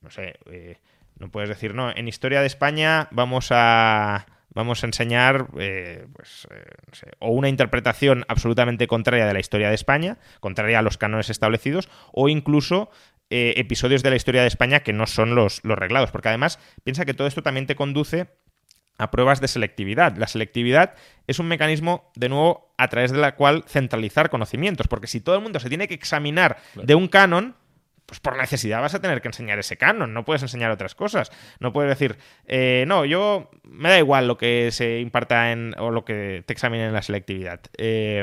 [0.00, 0.78] no sé, eh,
[1.22, 6.48] no puedes decir, no, en historia de España vamos a vamos a enseñar eh, pues,
[6.50, 10.82] eh, no sé, o una interpretación absolutamente contraria de la historia de España, contraria a
[10.82, 12.90] los cánones establecidos, o incluso
[13.30, 16.10] eh, episodios de la historia de España que no son los, los reglados.
[16.10, 18.26] Porque además piensa que todo esto también te conduce
[18.98, 20.16] a pruebas de selectividad.
[20.16, 20.94] La selectividad
[21.28, 25.36] es un mecanismo, de nuevo, a través de la cual centralizar conocimientos, porque si todo
[25.36, 27.54] el mundo se tiene que examinar de un canon,
[28.12, 31.32] pues por necesidad vas a tener que enseñar ese canon, no puedes enseñar otras cosas.
[31.60, 35.90] No puedes decir, eh, no, yo me da igual lo que se imparta en, o
[35.90, 37.62] lo que te examinen en la selectividad.
[37.78, 38.22] Eh,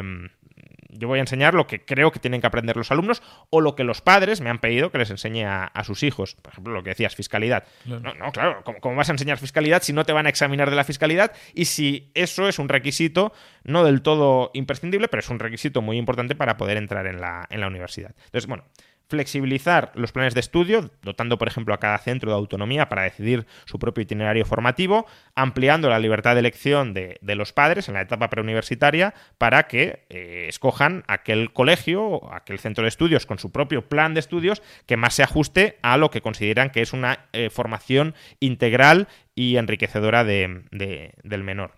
[0.90, 3.76] yo voy a enseñar lo que creo que tienen que aprender los alumnos o lo
[3.76, 6.36] que los padres me han pedido que les enseñe a, a sus hijos.
[6.36, 7.64] Por ejemplo, lo que decías, fiscalidad.
[7.86, 10.70] No, no, claro, ¿cómo, cómo vas a enseñar fiscalidad si no te van a examinar
[10.70, 11.32] de la fiscalidad?
[11.56, 13.34] Y si eso es un requisito,
[13.64, 17.48] no del todo imprescindible, pero es un requisito muy importante para poder entrar en la,
[17.50, 18.14] en la universidad.
[18.26, 18.66] Entonces, bueno,
[19.10, 23.46] flexibilizar los planes de estudio, dotando, por ejemplo, a cada centro de autonomía para decidir
[23.66, 28.30] su propio itinerario formativo, ampliando la libertad de elección de, los padres en la etapa
[28.30, 33.90] preuniversitaria para que eh, escojan aquel colegio o aquel centro de estudios con su propio
[33.90, 37.50] plan de estudios que más se ajuste a lo que consideran que es una eh,
[37.50, 41.74] formación integral y enriquecedora de- de- del menor.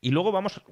[0.00, 0.62] Y luego vamos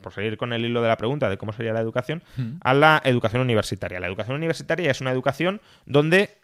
[0.00, 2.22] por- seguir con el hilo de la pregunta de cómo sería la educación,
[2.62, 4.00] a la educación universitaria.
[4.00, 6.38] La educación universitaria es una educación donde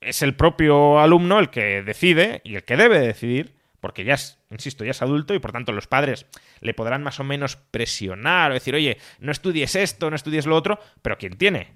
[0.00, 4.38] es el propio alumno el que decide y el que debe decidir, porque ya es,
[4.50, 6.26] insisto, ya es adulto y por tanto los padres
[6.60, 10.56] le podrán más o menos presionar o decir, oye, no estudies esto, no estudies lo
[10.56, 11.72] otro, pero quien tiene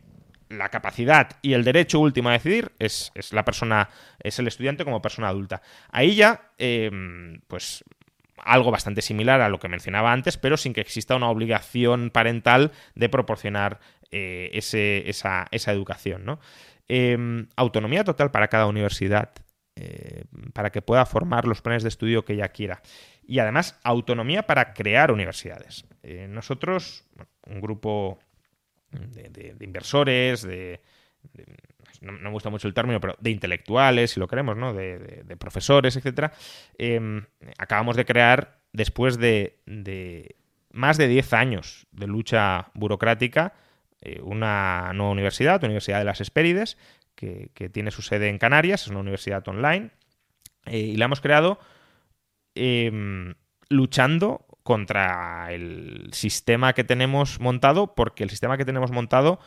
[0.51, 3.91] la capacidad y el derecho último a decidir es, es la persona,
[4.21, 5.61] es el estudiante como persona adulta.
[5.91, 6.91] Ahí ya, eh,
[7.47, 7.85] pues
[8.45, 12.73] algo bastante similar a lo que mencionaba antes, pero sin que exista una obligación parental
[12.95, 13.81] de proporcionar
[14.11, 16.25] eh, esa, esa educación.
[16.25, 16.41] ¿no?
[16.89, 19.31] Eh, autonomía total para cada universidad,
[19.77, 22.83] eh, para que pueda formar los planes de estudio que ella quiera.
[23.27, 25.85] Y además, autonomía para crear universidades.
[26.03, 27.05] Eh, nosotros,
[27.47, 28.19] un grupo
[28.91, 30.81] de, inversores, de-
[32.01, 34.73] no, me gusta mucho el término, pero de intelectuales, si lo queremos, ¿no?
[34.73, 36.33] De, profesores, etcétera,
[36.79, 37.23] eh,
[37.59, 39.61] acabamos de crear, después de,
[40.73, 43.55] más de 10 años de lucha burocrática,
[44.01, 46.77] eh, una nueva universidad, la Universidad de las Hespérides,
[47.15, 49.91] que, tiene su sede en Canarias, es una universidad online,
[50.67, 51.59] eh, y la hemos creado
[52.55, 53.35] eh,
[53.69, 59.41] luchando contra el sistema que tenemos montado, porque el sistema que tenemos montado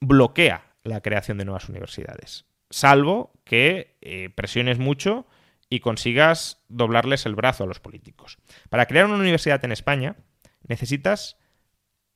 [0.00, 2.46] bloquea la creación de nuevas universidades.
[2.70, 5.26] Salvo que eh, presiones mucho
[5.68, 8.38] y consigas doblarles el brazo a los políticos.
[8.70, 10.16] Para crear una universidad en España
[10.66, 11.36] necesitas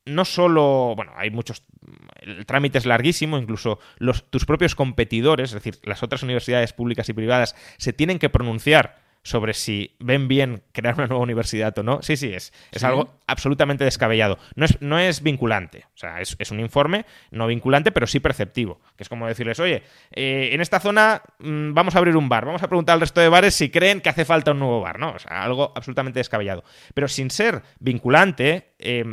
[0.06, 1.64] no solo, bueno, hay muchos,
[2.20, 3.78] el trámite es larguísimo, incluso
[4.30, 9.09] tus propios competidores, es decir, las otras universidades públicas y privadas, se tienen que pronunciar
[9.22, 12.00] sobre si ven bien crear una nueva universidad o no.
[12.02, 12.86] Sí, sí, es, es Sí.
[12.86, 14.38] algo absolutamente descabellado.
[14.54, 18.18] No es, no es vinculante, o sea, es, es un informe no vinculante, pero sí
[18.20, 22.28] perceptivo, que es como decirles, oye, eh, en esta zona mm, vamos a abrir un
[22.30, 24.80] bar, vamos a preguntar al resto de bares si creen que hace falta un nuevo
[24.80, 25.10] bar, ¿no?
[25.12, 26.64] O sea, algo absolutamente descabellado.
[26.94, 29.04] Pero sin ser vinculante, eh,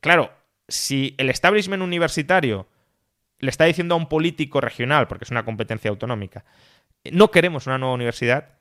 [0.00, 0.32] claro,
[0.68, 2.66] si el establishment universitario
[3.40, 6.46] le está diciendo a un político regional, porque es una competencia autonómica,
[7.10, 8.53] no queremos una nueva universidad,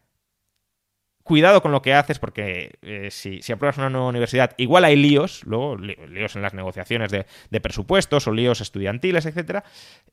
[1.23, 5.43] cuidado con lo que haces, porque eh, si, apruebas una nueva universidad, igual hay líos,
[5.45, 9.63] luego líos en las negociaciones de, presupuestos o líos estudiantiles, etcétera.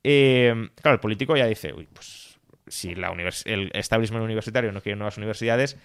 [0.04, 2.38] Eh, claro, el político ya dice, uy, pues
[2.68, 5.76] si el establishment universitario no quiere nuevas universidades,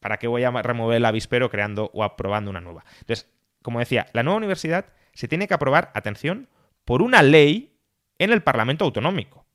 [0.00, 2.84] ¿para qué voy a remover el avispero creando o aprobando una nueva?
[3.00, 3.28] Entonces,
[3.62, 6.48] como decía, la nueva universidad se tiene que aprobar, atención,
[6.84, 7.76] por una ley
[8.18, 9.46] en el Parlamento Autonómico.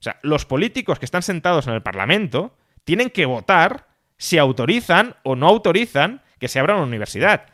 [0.00, 3.87] O sea, los políticos que están sentados en el Parlamento tienen que votar
[4.18, 7.46] si autorizan o no autorizan que se abra una universidad.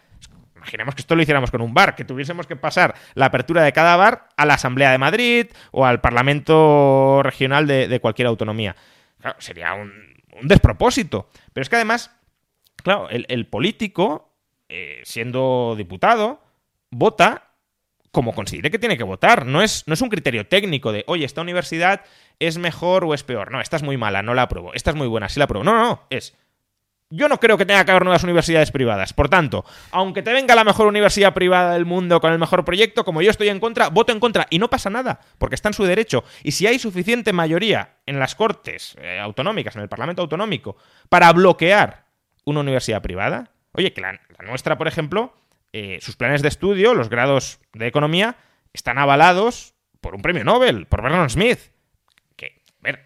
[0.56, 3.72] Imaginemos que esto lo hiciéramos con un bar, que tuviésemos que pasar la apertura de
[3.72, 8.74] cada bar a la Asamblea de Madrid o al Parlamento regional de, de cualquier autonomía.
[9.20, 9.92] Claro, sería un,
[10.42, 11.28] despropósito.
[11.52, 12.10] Pero es que además,
[12.76, 14.32] claro, el, el político,
[14.70, 16.42] eh, siendo diputado,
[16.90, 17.50] vota
[18.10, 19.44] como considere que tiene que votar.
[19.44, 22.02] No es, no es un criterio técnico de, oye, esta universidad
[22.38, 23.50] es mejor o es peor.
[23.50, 24.72] No, esta es muy mala, no la apruebo.
[24.72, 25.64] Esta es muy buena, sí la apruebo.
[25.64, 26.02] No, no, no.
[26.08, 26.34] Es,
[27.14, 29.12] yo no creo que tenga que haber nuevas universidades privadas.
[29.12, 33.04] Por tanto, aunque te venga la mejor universidad privada del mundo con el mejor proyecto,
[33.04, 34.46] como yo estoy en contra, voto en contra.
[34.50, 36.24] Y no pasa nada, porque está en su derecho.
[36.42, 40.76] Y si hay suficiente mayoría en las cortes eh, autonómicas, en el Parlamento autonómico,
[41.08, 42.06] para bloquear
[42.44, 45.34] una universidad privada, oye, que la, nuestra, por ejemplo,
[45.72, 48.36] eh, sus planes de estudio, los grados de economía,
[48.72, 51.73] están avalados por un premio Nobel, por Vernon Smith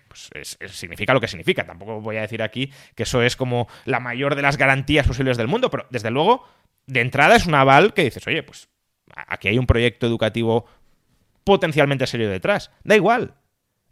[0.09, 0.31] pues
[0.73, 1.65] significa lo que significa.
[1.65, 5.37] Tampoco voy a decir aquí que eso es como la mayor de las garantías posibles
[5.37, 6.47] del mundo, pero desde luego,
[6.87, 8.69] de entrada es un aval que dices, oye, pues
[9.15, 10.67] aquí hay un proyecto educativo
[11.45, 12.71] potencialmente serio detrás.
[12.85, 13.35] Da igual.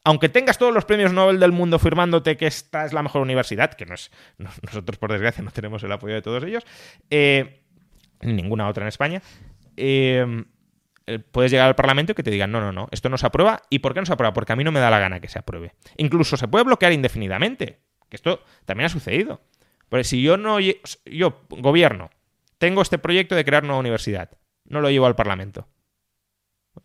[0.04, 3.74] Aunque tengas todos los premios Nobel del mundo firmándote que esta es la mejor universidad,
[3.74, 4.12] que no es.
[4.38, 6.64] Nosotros, por desgracia, no tenemos el apoyo de todos ellos.
[7.10, 7.62] Eh,
[8.22, 9.22] ninguna otra en España.
[9.76, 10.44] Eh,
[11.30, 13.62] puedes llegar al Parlamento y que te digan, no, no, no, esto no se aprueba.
[13.70, 14.32] ¿Y por qué no se aprueba?
[14.32, 15.74] Porque a mí no me da la gana que se apruebe.
[15.96, 19.40] Incluso se puede bloquear indefinidamente, que esto también ha sucedido.
[19.88, 22.10] Porque si yo no, yo, gobierno,
[22.58, 24.30] tengo este proyecto de crear una universidad,
[24.64, 25.68] no lo llevo al Parlamento.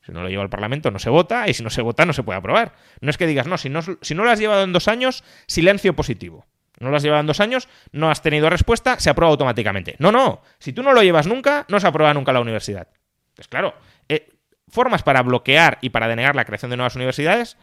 [0.06, 2.14] Si no lo llevo al Parlamento no se vota y si no se vota no
[2.14, 2.76] se puede aprobar.
[3.02, 5.24] No es que digas, no, si no, si no lo has llevado en dos años,
[5.48, 6.46] silencio positivo.
[6.80, 9.96] No lo has llevado en dos años, no has tenido respuesta, se aprueba automáticamente.
[10.00, 10.42] No, no.
[10.60, 12.88] Si tú no lo llevas nunca, no se aprueba nunca la universidad.
[13.36, 13.76] Pues claro,
[14.12, 14.28] eh,
[14.68, 17.58] formas para bloquear y para denegar la creación de nuevas universidades,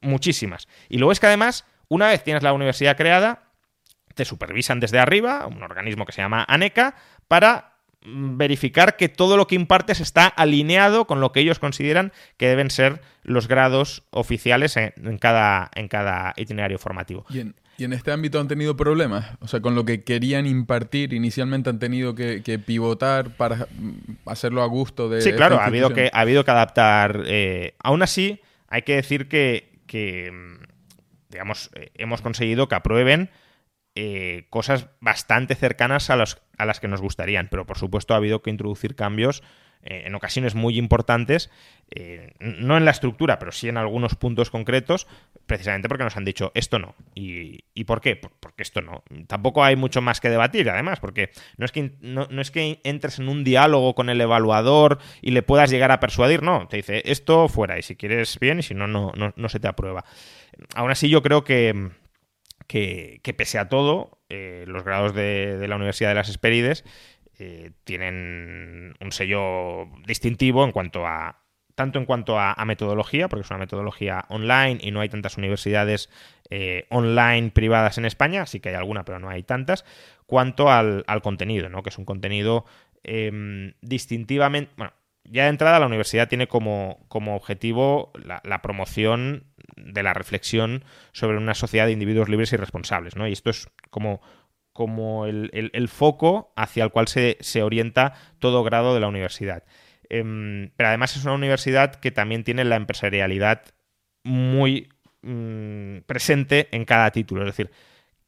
[0.00, 0.66] muchísimas.
[0.88, 3.52] Y luego es que además, una vez tienes la universidad creada,
[4.16, 6.96] te supervisan desde arriba, un organismo que se llama ANECA,
[7.28, 12.12] para mm, verificar que todo lo que impartes está alineado con lo que ellos consideran
[12.36, 17.26] que deben ser los grados oficiales en, cada, en cada itinerario formativo.
[17.30, 19.26] ¿Y en este ámbito han tenido problemas?
[19.40, 24.62] O sea, con lo que querían impartir, inicialmente han tenido que, pivotar para mm, hacerlo
[24.62, 25.20] a gusto de...
[25.20, 27.22] Sí, claro, ha habido, que, ha habido que adaptar.
[27.26, 30.64] Eh, aún así, hay que decir que, mm,
[31.30, 33.30] digamos, eh, hemos conseguido que aprueben
[33.94, 38.18] eh, cosas bastante cercanas a, los, a las que nos gustarían, pero por supuesto ha
[38.18, 39.42] habido que introducir cambios
[39.88, 41.48] eh, en ocasiones muy importantes,
[41.94, 45.06] eh, no en la estructura, pero sí en algunos puntos concretos,
[45.46, 46.96] precisamente porque nos han dicho esto no.
[47.14, 48.16] ¿Y, por qué?
[48.16, 49.04] Porque esto no.
[49.28, 53.20] Tampoco hay mucho más que debatir, además, porque no es, que, no, es que entres
[53.20, 57.02] en un diálogo con el evaluador y le puedas llegar a persuadir, no, te dice
[57.04, 60.04] esto fuera y si quieres bien y si no, no, no, se te aprueba.
[60.74, 61.90] Aún así yo creo que,
[62.66, 66.84] que, pese a todo, eh, los grados de, de la Universidad de las Esperides
[67.38, 71.42] eh, tienen un sello distintivo en cuanto a
[71.76, 76.08] tanto en cuanto a, metodología, porque es una metodología online y no hay tantas universidades
[76.48, 79.84] eh, online privadas en España, sí que hay alguna, pero no hay tantas,
[80.24, 81.82] cuanto al, contenido, ¿no?
[81.82, 82.64] que es un contenido
[83.04, 84.72] em, distintivamente...
[84.78, 89.44] Bueno, ya de entrada la universidad tiene como, como objetivo la, la, promoción
[89.76, 90.82] de la reflexión
[91.12, 93.26] sobre una sociedad de individuos libres y responsables, ¿no?
[93.28, 94.22] Y esto es como
[94.76, 99.64] como el, foco hacia el cual se, orienta todo grado de la universidad.
[100.10, 103.62] Em, pero además es una universidad que también tiene la empresarialidad
[104.22, 104.90] muy
[105.22, 107.40] mm, presente en cada título.
[107.40, 107.70] Es decir,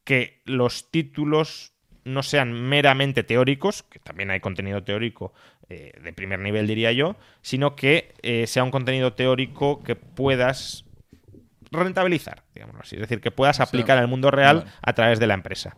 [0.03, 1.73] que los títulos
[2.03, 5.33] no sean meramente teóricos, que también hay contenido teórico
[5.69, 10.85] eh, de primer nivel, diría yo, sino que eh, sea un contenido teórico que puedas
[11.71, 12.95] rentabilizar, digamos así.
[12.95, 15.77] Es decir, que puedas aplicar al mundo real a través de la empresa.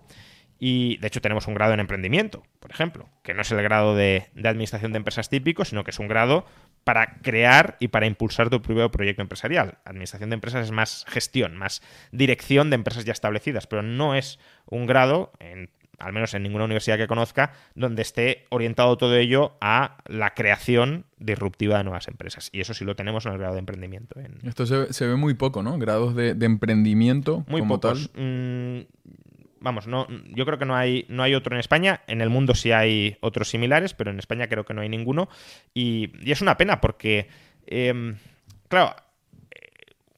[0.64, 3.96] Y de hecho tenemos un grado en emprendimiento, por ejemplo, que no es el grado
[3.96, 6.46] de, administración de empresas típico, sino que es un grado
[6.84, 9.80] para crear y para impulsar tu propio proyecto empresarial.
[9.86, 11.82] Administración de empresas es más gestión, más
[12.12, 14.38] dirección de empresas ya establecidas, pero no es
[14.68, 15.32] un grado,
[15.98, 21.06] al menos en ninguna universidad que conozca, donde esté orientado todo ello a la creación
[21.18, 22.52] disruptiva de nuevas empresas.
[22.54, 24.20] Y eso sí lo tenemos en el grado de emprendimiento.
[24.44, 25.80] Esto se, ve muy poco, ¿no?
[25.80, 28.12] Grados de, emprendimiento muy como pocos.
[28.12, 28.22] tal.
[28.24, 28.82] Mm,
[29.62, 32.02] vamos, no, yo creo que no hay, no hay otro en España.
[32.08, 35.30] En el mundo sí hay otros similares, pero en España creo que no hay ninguno.
[35.74, 37.30] Y, es una pena porque,
[37.68, 38.18] em,
[38.68, 38.96] claro,
[39.52, 39.70] eh,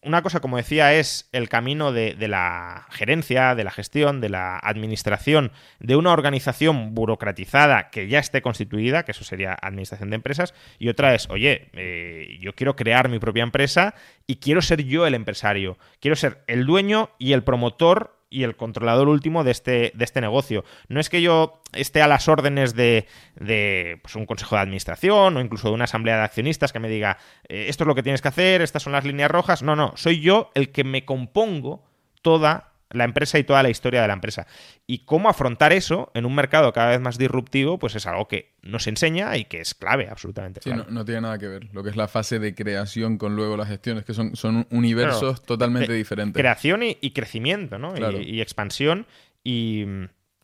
[0.02, 4.58] una cosa, como decía, es el camino de, la gerencia, de la gestión, de la
[4.60, 10.54] administración de una organización burocratizada que ya esté constituida, que eso sería administración de empresas,
[10.80, 13.94] y otra es, oye, eh, yo quiero crear mi propia empresa
[14.26, 18.56] y quiero ser yo el empresario, quiero ser el dueño y el promotor y el
[18.56, 20.66] controlador último de este, de este negocio.
[20.88, 25.38] No es que yo esté a las órdenes de, de pues, un consejo de administración
[25.38, 27.18] o incluso de una asamblea de accionistas que me diga
[27.48, 29.64] eh, esto es lo que tienes que hacer, estas son las líneas rojas.
[29.64, 31.84] No, no, soy yo el que me compongo
[32.22, 34.48] toda la empresa y toda la historia de la empresa.
[34.88, 38.54] Y cómo afrontar eso en un mercado cada vez más disruptivo, pues es algo que
[38.62, 40.62] nos enseña y que es clave, absolutamente.
[40.64, 41.74] Sí, no, tiene nada que ver.
[41.74, 45.44] Lo que es la fase de creación con luego las gestiones, que son, son universos
[45.44, 46.40] totalmente diferentes.
[46.40, 47.94] Creación y, crecimiento, ¿no?
[48.20, 49.08] Y, expansión.
[49.44, 49.86] Y,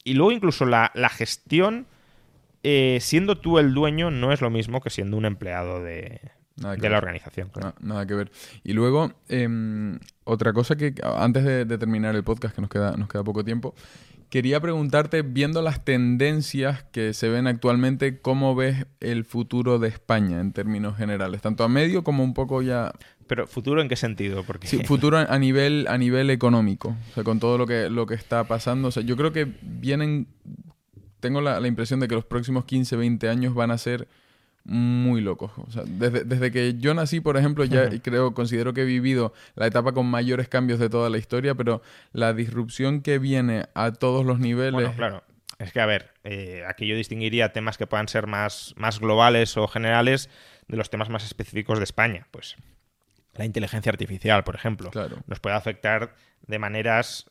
[0.06, 1.88] luego incluso la, gestión,
[2.64, 6.20] eh, siendo tú el dueño, no es lo mismo que siendo un empleado de,
[6.60, 7.50] de la organización.
[7.80, 8.32] nada que ver.
[8.64, 13.08] Y luego, em, otra cosa que antes de, terminar el podcast, que nos queda, nos
[13.08, 13.74] queda poco tiempo,
[14.30, 20.40] quería preguntarte, viendo las tendencias que se ven actualmente, ¿cómo ves el futuro de España
[20.40, 21.42] en términos generales?
[21.42, 22.92] Tanto a medio como un poco ya...
[23.28, 24.44] Pero futuro en qué sentido?
[24.44, 24.68] Porque...
[24.68, 28.16] Sí, futuro a nivel, a nivel económico, o sea, con todo lo que, lo que
[28.16, 28.88] está pasando.
[28.90, 30.28] O sea, yo creo que vienen,
[31.20, 34.08] tengo la, la impresión de que los próximos 15, 20 años van a ser
[34.64, 35.52] muy locos.
[35.58, 39.68] O sea, desde, que yo nací, por ejemplo, ya creo, considero que he vivido la
[39.68, 41.82] etapa con mayores cambios de toda la historia, pero
[42.14, 44.74] la disrupción que viene a todos los niveles.
[44.74, 45.24] Bueno, claro.
[45.58, 49.58] Es que, a ver, eh, aquí yo distinguiría temas que puedan ser más, más globales
[49.58, 50.30] o generales
[50.68, 52.28] de los temas más específicos de España.
[52.32, 52.56] Pues
[53.34, 54.90] la inteligencia artificial, por ejemplo,
[55.28, 56.16] nos puede afectar
[56.48, 57.26] de maneras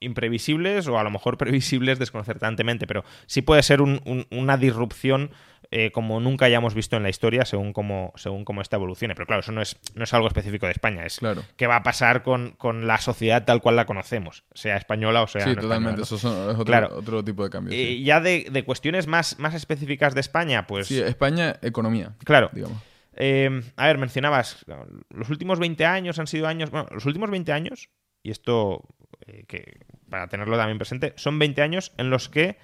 [0.00, 5.30] imprevisibles o a lo mejor previsibles desconcertantemente, pero sí puede ser una disrupción
[5.70, 9.14] eh, como nunca hayamos visto en la historia según cómo, según cómo esta evolucione.
[9.14, 11.42] Pero claro, eso no es, no es algo específico de España, es claro.
[11.56, 12.56] qué va a pasar con,
[12.86, 15.44] la sociedad tal cual la conocemos, sea española o sea...
[15.44, 17.74] Sí, totalmente, eso es otro, tipo de cambios.
[17.74, 20.88] Y ya de, cuestiones más, más específicas de España, pues...
[20.88, 22.14] Sí, España, economía.
[22.24, 22.50] Claro.
[22.52, 22.78] Digamos.
[23.14, 24.64] Eh, a ver, mencionabas,
[25.08, 27.88] los últimos 20 años han sido años, bueno, los últimos 20 años,
[28.22, 28.82] y esto
[29.26, 32.58] eh, que para tenerlo también presente, son 20 años en los que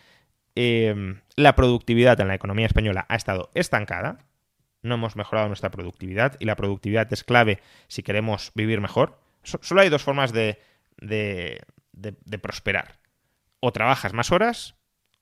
[0.55, 4.19] eh, la productividad en la economía española ha estado estancada,
[4.83, 9.19] no hemos mejorado nuestra productividad y la productividad es clave si queremos vivir mejor.
[9.43, 10.59] solo hay dos formas de,
[10.99, 12.99] de, prosperar.
[13.61, 14.75] O trabajas más horas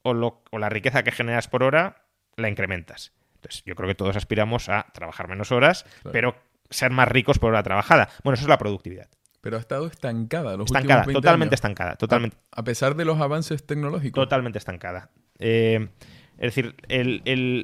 [0.03, 2.05] o, la riqueza que generas por hora
[2.37, 3.13] la incrementas.
[3.35, 6.37] Entonces, yo creo que todos aspiramos a trabajar menos horas, pero
[6.71, 8.09] ser más ricos por hora trabajada.
[8.25, 9.09] Bueno, eso es la productividad.
[9.41, 11.97] Pero ha estado estancada los estancada, últimos 20 totalmente estancada.
[11.97, 12.37] Totalmente.
[12.53, 14.23] A, pesar de los avances tecnológicos.
[14.23, 15.11] Totalmente estancada.
[15.39, 15.89] Eh,
[16.37, 16.75] es decir,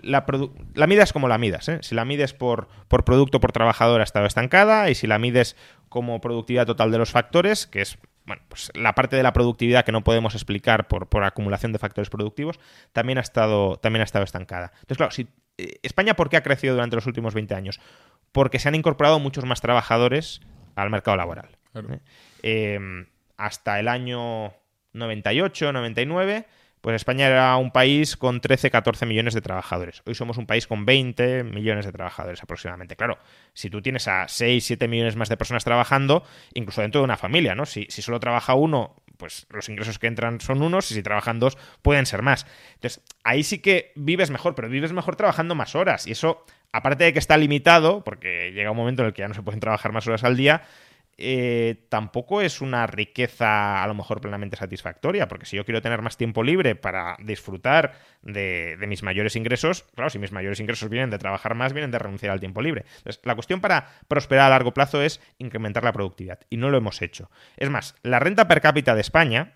[0.04, 0.26] la,
[0.74, 1.68] la, midas como la midas.
[1.68, 1.78] ¿eh?
[1.82, 5.56] Si la mides por, por producto por trabajador ha estado estancada y si la mides
[5.88, 9.84] como productividad total de los factores, que es bueno, pues la parte de la productividad
[9.84, 12.58] que no podemos explicar por, por acumulación de factores productivos,
[12.92, 14.72] también ha, estado, también ha estado estancada.
[14.80, 17.80] Entonces, claro, si, eh, España, ¿por qué ha crecido durante los últimos 20 años?
[18.32, 20.40] Porque se han incorporado muchos más trabajadores
[20.74, 21.56] al mercado laboral.
[22.42, 23.06] Em,
[23.36, 24.52] hasta el año
[24.92, 26.46] 98, 99,
[26.80, 30.02] pues España era un país con 13, 14 millones de trabajadores.
[30.06, 32.94] Hoy somos un país con 20 millones de trabajadores aproximadamente.
[32.96, 33.18] Claro,
[33.54, 36.24] si tú tienes a 6, 7 millones más de personas trabajando,
[36.54, 37.66] incluso dentro de una familia, ¿no?
[37.66, 41.40] Si, si solo trabaja uno, pues los ingresos que entran son unos y si trabajan
[41.40, 42.46] dos pueden ser más.
[42.74, 46.06] Entonces, ahí sí que vives mejor, pero vives mejor trabajando más horas.
[46.06, 49.28] Y eso, aparte de que está limitado, porque llega un momento en el que ya
[49.28, 50.62] no se pueden trabajar más horas al día,
[51.18, 56.02] eh, tampoco es una riqueza a lo mejor plenamente satisfactoria, porque si yo quiero tener
[56.02, 61.08] más tiempo libre para disfrutar de, mis mayores ingresos, claro, si mis mayores ingresos vienen
[61.08, 62.84] de trabajar más, vienen de renunciar al tiempo libre.
[62.98, 66.76] Entonces, la cuestión para prosperar a largo plazo es incrementar la productividad, y no lo
[66.76, 67.30] hemos hecho.
[67.56, 69.54] Es más, la renta per cápita de España,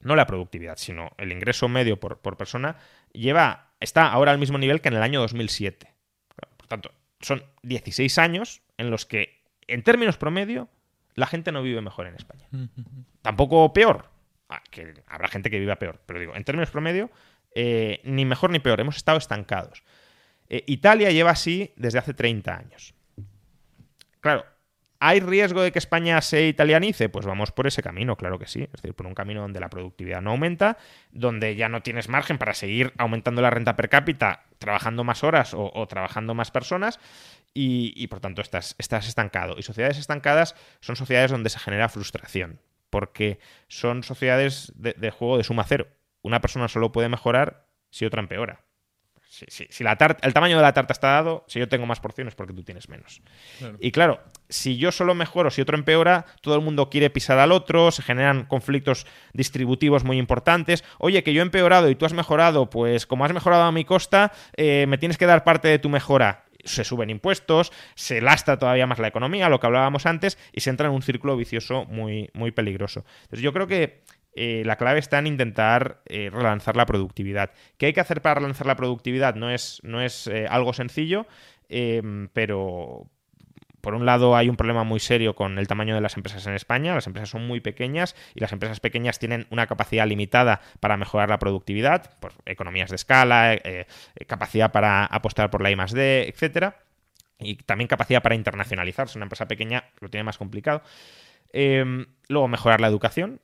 [0.00, 2.76] no la productividad, sino el ingreso medio por, por persona,
[3.12, 5.94] lleva, está ahora al mismo nivel que en el año 2007.
[6.56, 10.68] Por tanto, son 16 años en los que, en términos promedio,
[11.18, 12.48] la gente no vive mejor en España.
[13.22, 14.08] Tampoco peor,
[14.48, 17.10] ah, que habrá gente que viva peor, pero digo, en términos promedio,
[17.54, 19.82] eh, ni mejor ni peor, hemos estado estancados.
[20.48, 22.94] Eh, Italia lleva así desde hace 30 años.
[24.20, 24.46] Claro,
[25.00, 27.08] ¿hay riesgo de que España se italianice?
[27.08, 28.62] Pues vamos por ese camino, claro que sí.
[28.62, 30.78] Es decir, por un camino donde la productividad no aumenta,
[31.10, 35.52] donde ya no tienes margen para seguir aumentando la renta per cápita trabajando más horas
[35.54, 36.98] o trabajando más personas
[37.54, 39.56] y, por tanto estás, estás estancado.
[39.58, 43.38] Y sociedades estancadas son sociedades donde se genera frustración, porque
[43.68, 45.88] son sociedades de, juego de suma cero.
[46.22, 48.64] Una persona solo puede mejorar si otra empeora.
[49.30, 52.54] Si, la el tamaño de la tarta está dado, si yo tengo más porciones porque
[52.54, 53.20] tú tienes menos.
[53.78, 57.52] Y claro, si yo solo mejoro, si otro empeora, todo el mundo quiere pisar al
[57.52, 60.82] otro, se generan conflictos distributivos muy importantes.
[60.98, 63.84] Oye, que yo he empeorado y tú has mejorado, pues como has mejorado a mi
[63.84, 68.58] costa, eh, me tienes que dar parte de tu mejora se suben impuestos, se lastra
[68.58, 71.84] todavía más la economía, lo que hablábamos antes, y se entra en un círculo vicioso
[71.86, 73.04] muy, muy peligroso.
[73.22, 74.02] Entonces yo creo que
[74.34, 77.50] eh, la clave está en intentar eh, relanzar la productividad.
[77.76, 79.34] ¿Qué hay que hacer para relanzar la productividad?
[79.34, 81.26] No es, no es eh, algo sencillo,
[82.32, 83.10] pero
[83.88, 86.52] por un lado hay un problema muy serio con el tamaño de las empresas en
[86.52, 90.98] España, las empresas son muy pequeñas y las empresas pequeñas tienen una capacidad limitada para
[90.98, 93.86] mejorar la productividad, por economías de escala, eh, eh,
[94.26, 96.76] capacidad para apostar por la I D, etcétera,
[97.38, 99.16] y también capacidad para internacionalizarse.
[99.16, 100.82] Una empresa pequeña lo tiene más complicado.
[101.54, 103.40] Em, luego mejorar la educación,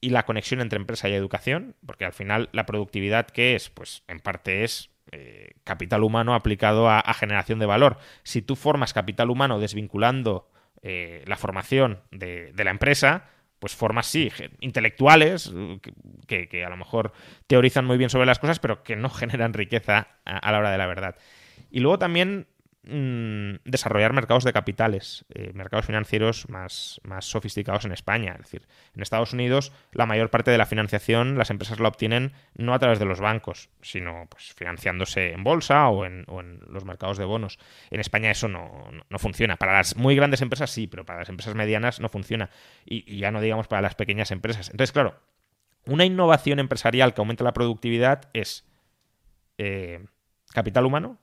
[0.00, 3.68] y la conexión entre empresa y educación, porque al final la productividad, ¿qué es?
[3.68, 5.39] Pues en parte es eh,
[5.70, 7.98] capital humano aplicado a, generación de valor.
[8.24, 10.50] Si tú formas capital humano desvinculando
[10.82, 13.28] eh, la formación de, la empresa,
[13.60, 15.52] pues formas, sí, intelectuales,
[16.26, 17.12] que, a lo mejor
[17.46, 20.78] teorizan muy bien sobre las cosas, pero que no generan riqueza a la hora de
[20.78, 21.14] la verdad.
[21.70, 22.48] Y luego también
[22.82, 28.32] Mm, desarrollar mercados de capitales, eh, mercados financieros más, más sofisticados en España.
[28.32, 32.32] Es decir, en Estados Unidos la mayor parte de la financiación las empresas la obtienen
[32.54, 36.24] no a través de los bancos, sino pues, financiándose en bolsa o en,
[36.70, 37.58] los mercados de bonos.
[37.90, 39.56] En España eso no, funciona.
[39.56, 42.48] Para las muy grandes empresas sí, pero para las empresas medianas no funciona.
[42.86, 44.70] Y, ya no digamos para las pequeñas empresas.
[44.70, 45.20] Entonces, claro,
[45.84, 48.66] una innovación empresarial que aumente la productividad es
[49.58, 50.02] eh,
[50.54, 51.18] capital humano,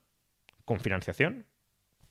[0.68, 1.45] con financiación,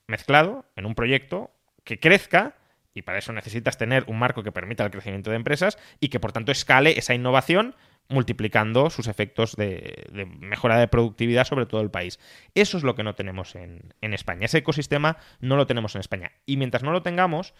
[0.07, 1.51] mezclado en un proyecto
[1.83, 2.55] que crezca
[2.95, 6.19] y para eso necesitas tener un marco que permita el crecimiento de empresas y que
[6.19, 7.75] por tanto escale esa innovación
[8.09, 10.07] multiplicando sus efectos de,
[10.39, 12.19] mejora de productividad sobre todo el país.
[12.55, 14.45] Eso es lo que no tenemos en, España.
[14.45, 16.31] Ese ecosistema no lo tenemos en España.
[16.47, 17.53] Y mientras no lo tengamos,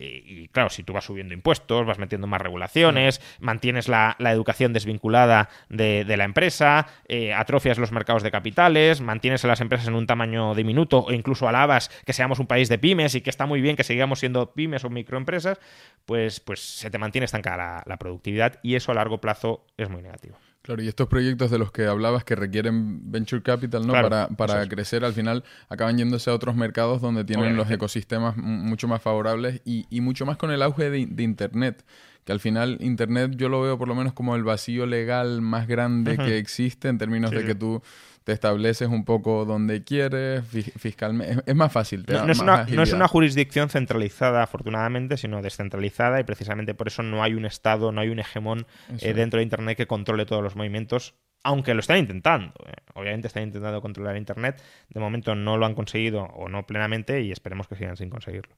[0.00, 5.48] y claro, si tú vas subiendo impuestos, vas metiendo más regulaciones, mantienes la, educación desvinculada
[5.68, 10.06] de, la empresa, eh, atrofias los mercados de capitales, mantienes a las empresas en un
[10.06, 13.60] tamaño diminuto o incluso alabas que seamos un país de pymes y que está muy
[13.60, 15.58] bien que sigamos siendo pymes o microempresas,
[16.06, 20.02] pues, pues se te mantiene estancada la productividad y eso a largo plazo es muy
[20.02, 20.38] negativo.
[20.68, 23.94] Claro, y estos proyectos de los que hablabas que requieren venture capital, ¿no?
[23.94, 28.86] para, para crecer, al final acaban yéndose a otros mercados donde tienen los ecosistemas mucho
[28.86, 31.86] más favorables y, y mucho más con el auge de, de, Internet.
[32.26, 35.68] Que al final Internet yo lo veo por lo menos como el vacío legal más
[35.68, 37.80] grande que existe en términos de que tú
[38.28, 40.44] te estableces un poco donde quieres,
[40.76, 41.42] fiscalmente.
[41.46, 42.04] Es, más fácil.
[42.06, 47.46] no, es una, jurisdicción centralizada, afortunadamente, sino descentralizada y precisamente por eso no hay un
[47.46, 48.66] Estado, no hay un hegemón
[49.00, 52.52] eh, dentro de Internet que controle todos los movimientos, aunque lo están intentando.
[52.66, 52.74] Eh.
[52.92, 54.62] Obviamente están intentando controlar Internet.
[54.90, 58.54] De momento no lo han conseguido o no plenamente y esperemos que sigan sin conseguirlo.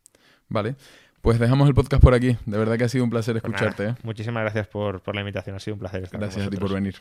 [0.49, 0.75] Vale.
[1.21, 2.37] Pues dejamos el podcast por aquí.
[2.45, 3.91] De verdad que ha sido un placer pues escucharte.
[3.91, 3.95] ¿eh?
[4.03, 5.55] Muchísimas gracias por, la invitación.
[5.55, 6.97] Ha sido un placer estar Gracias a ti por venir.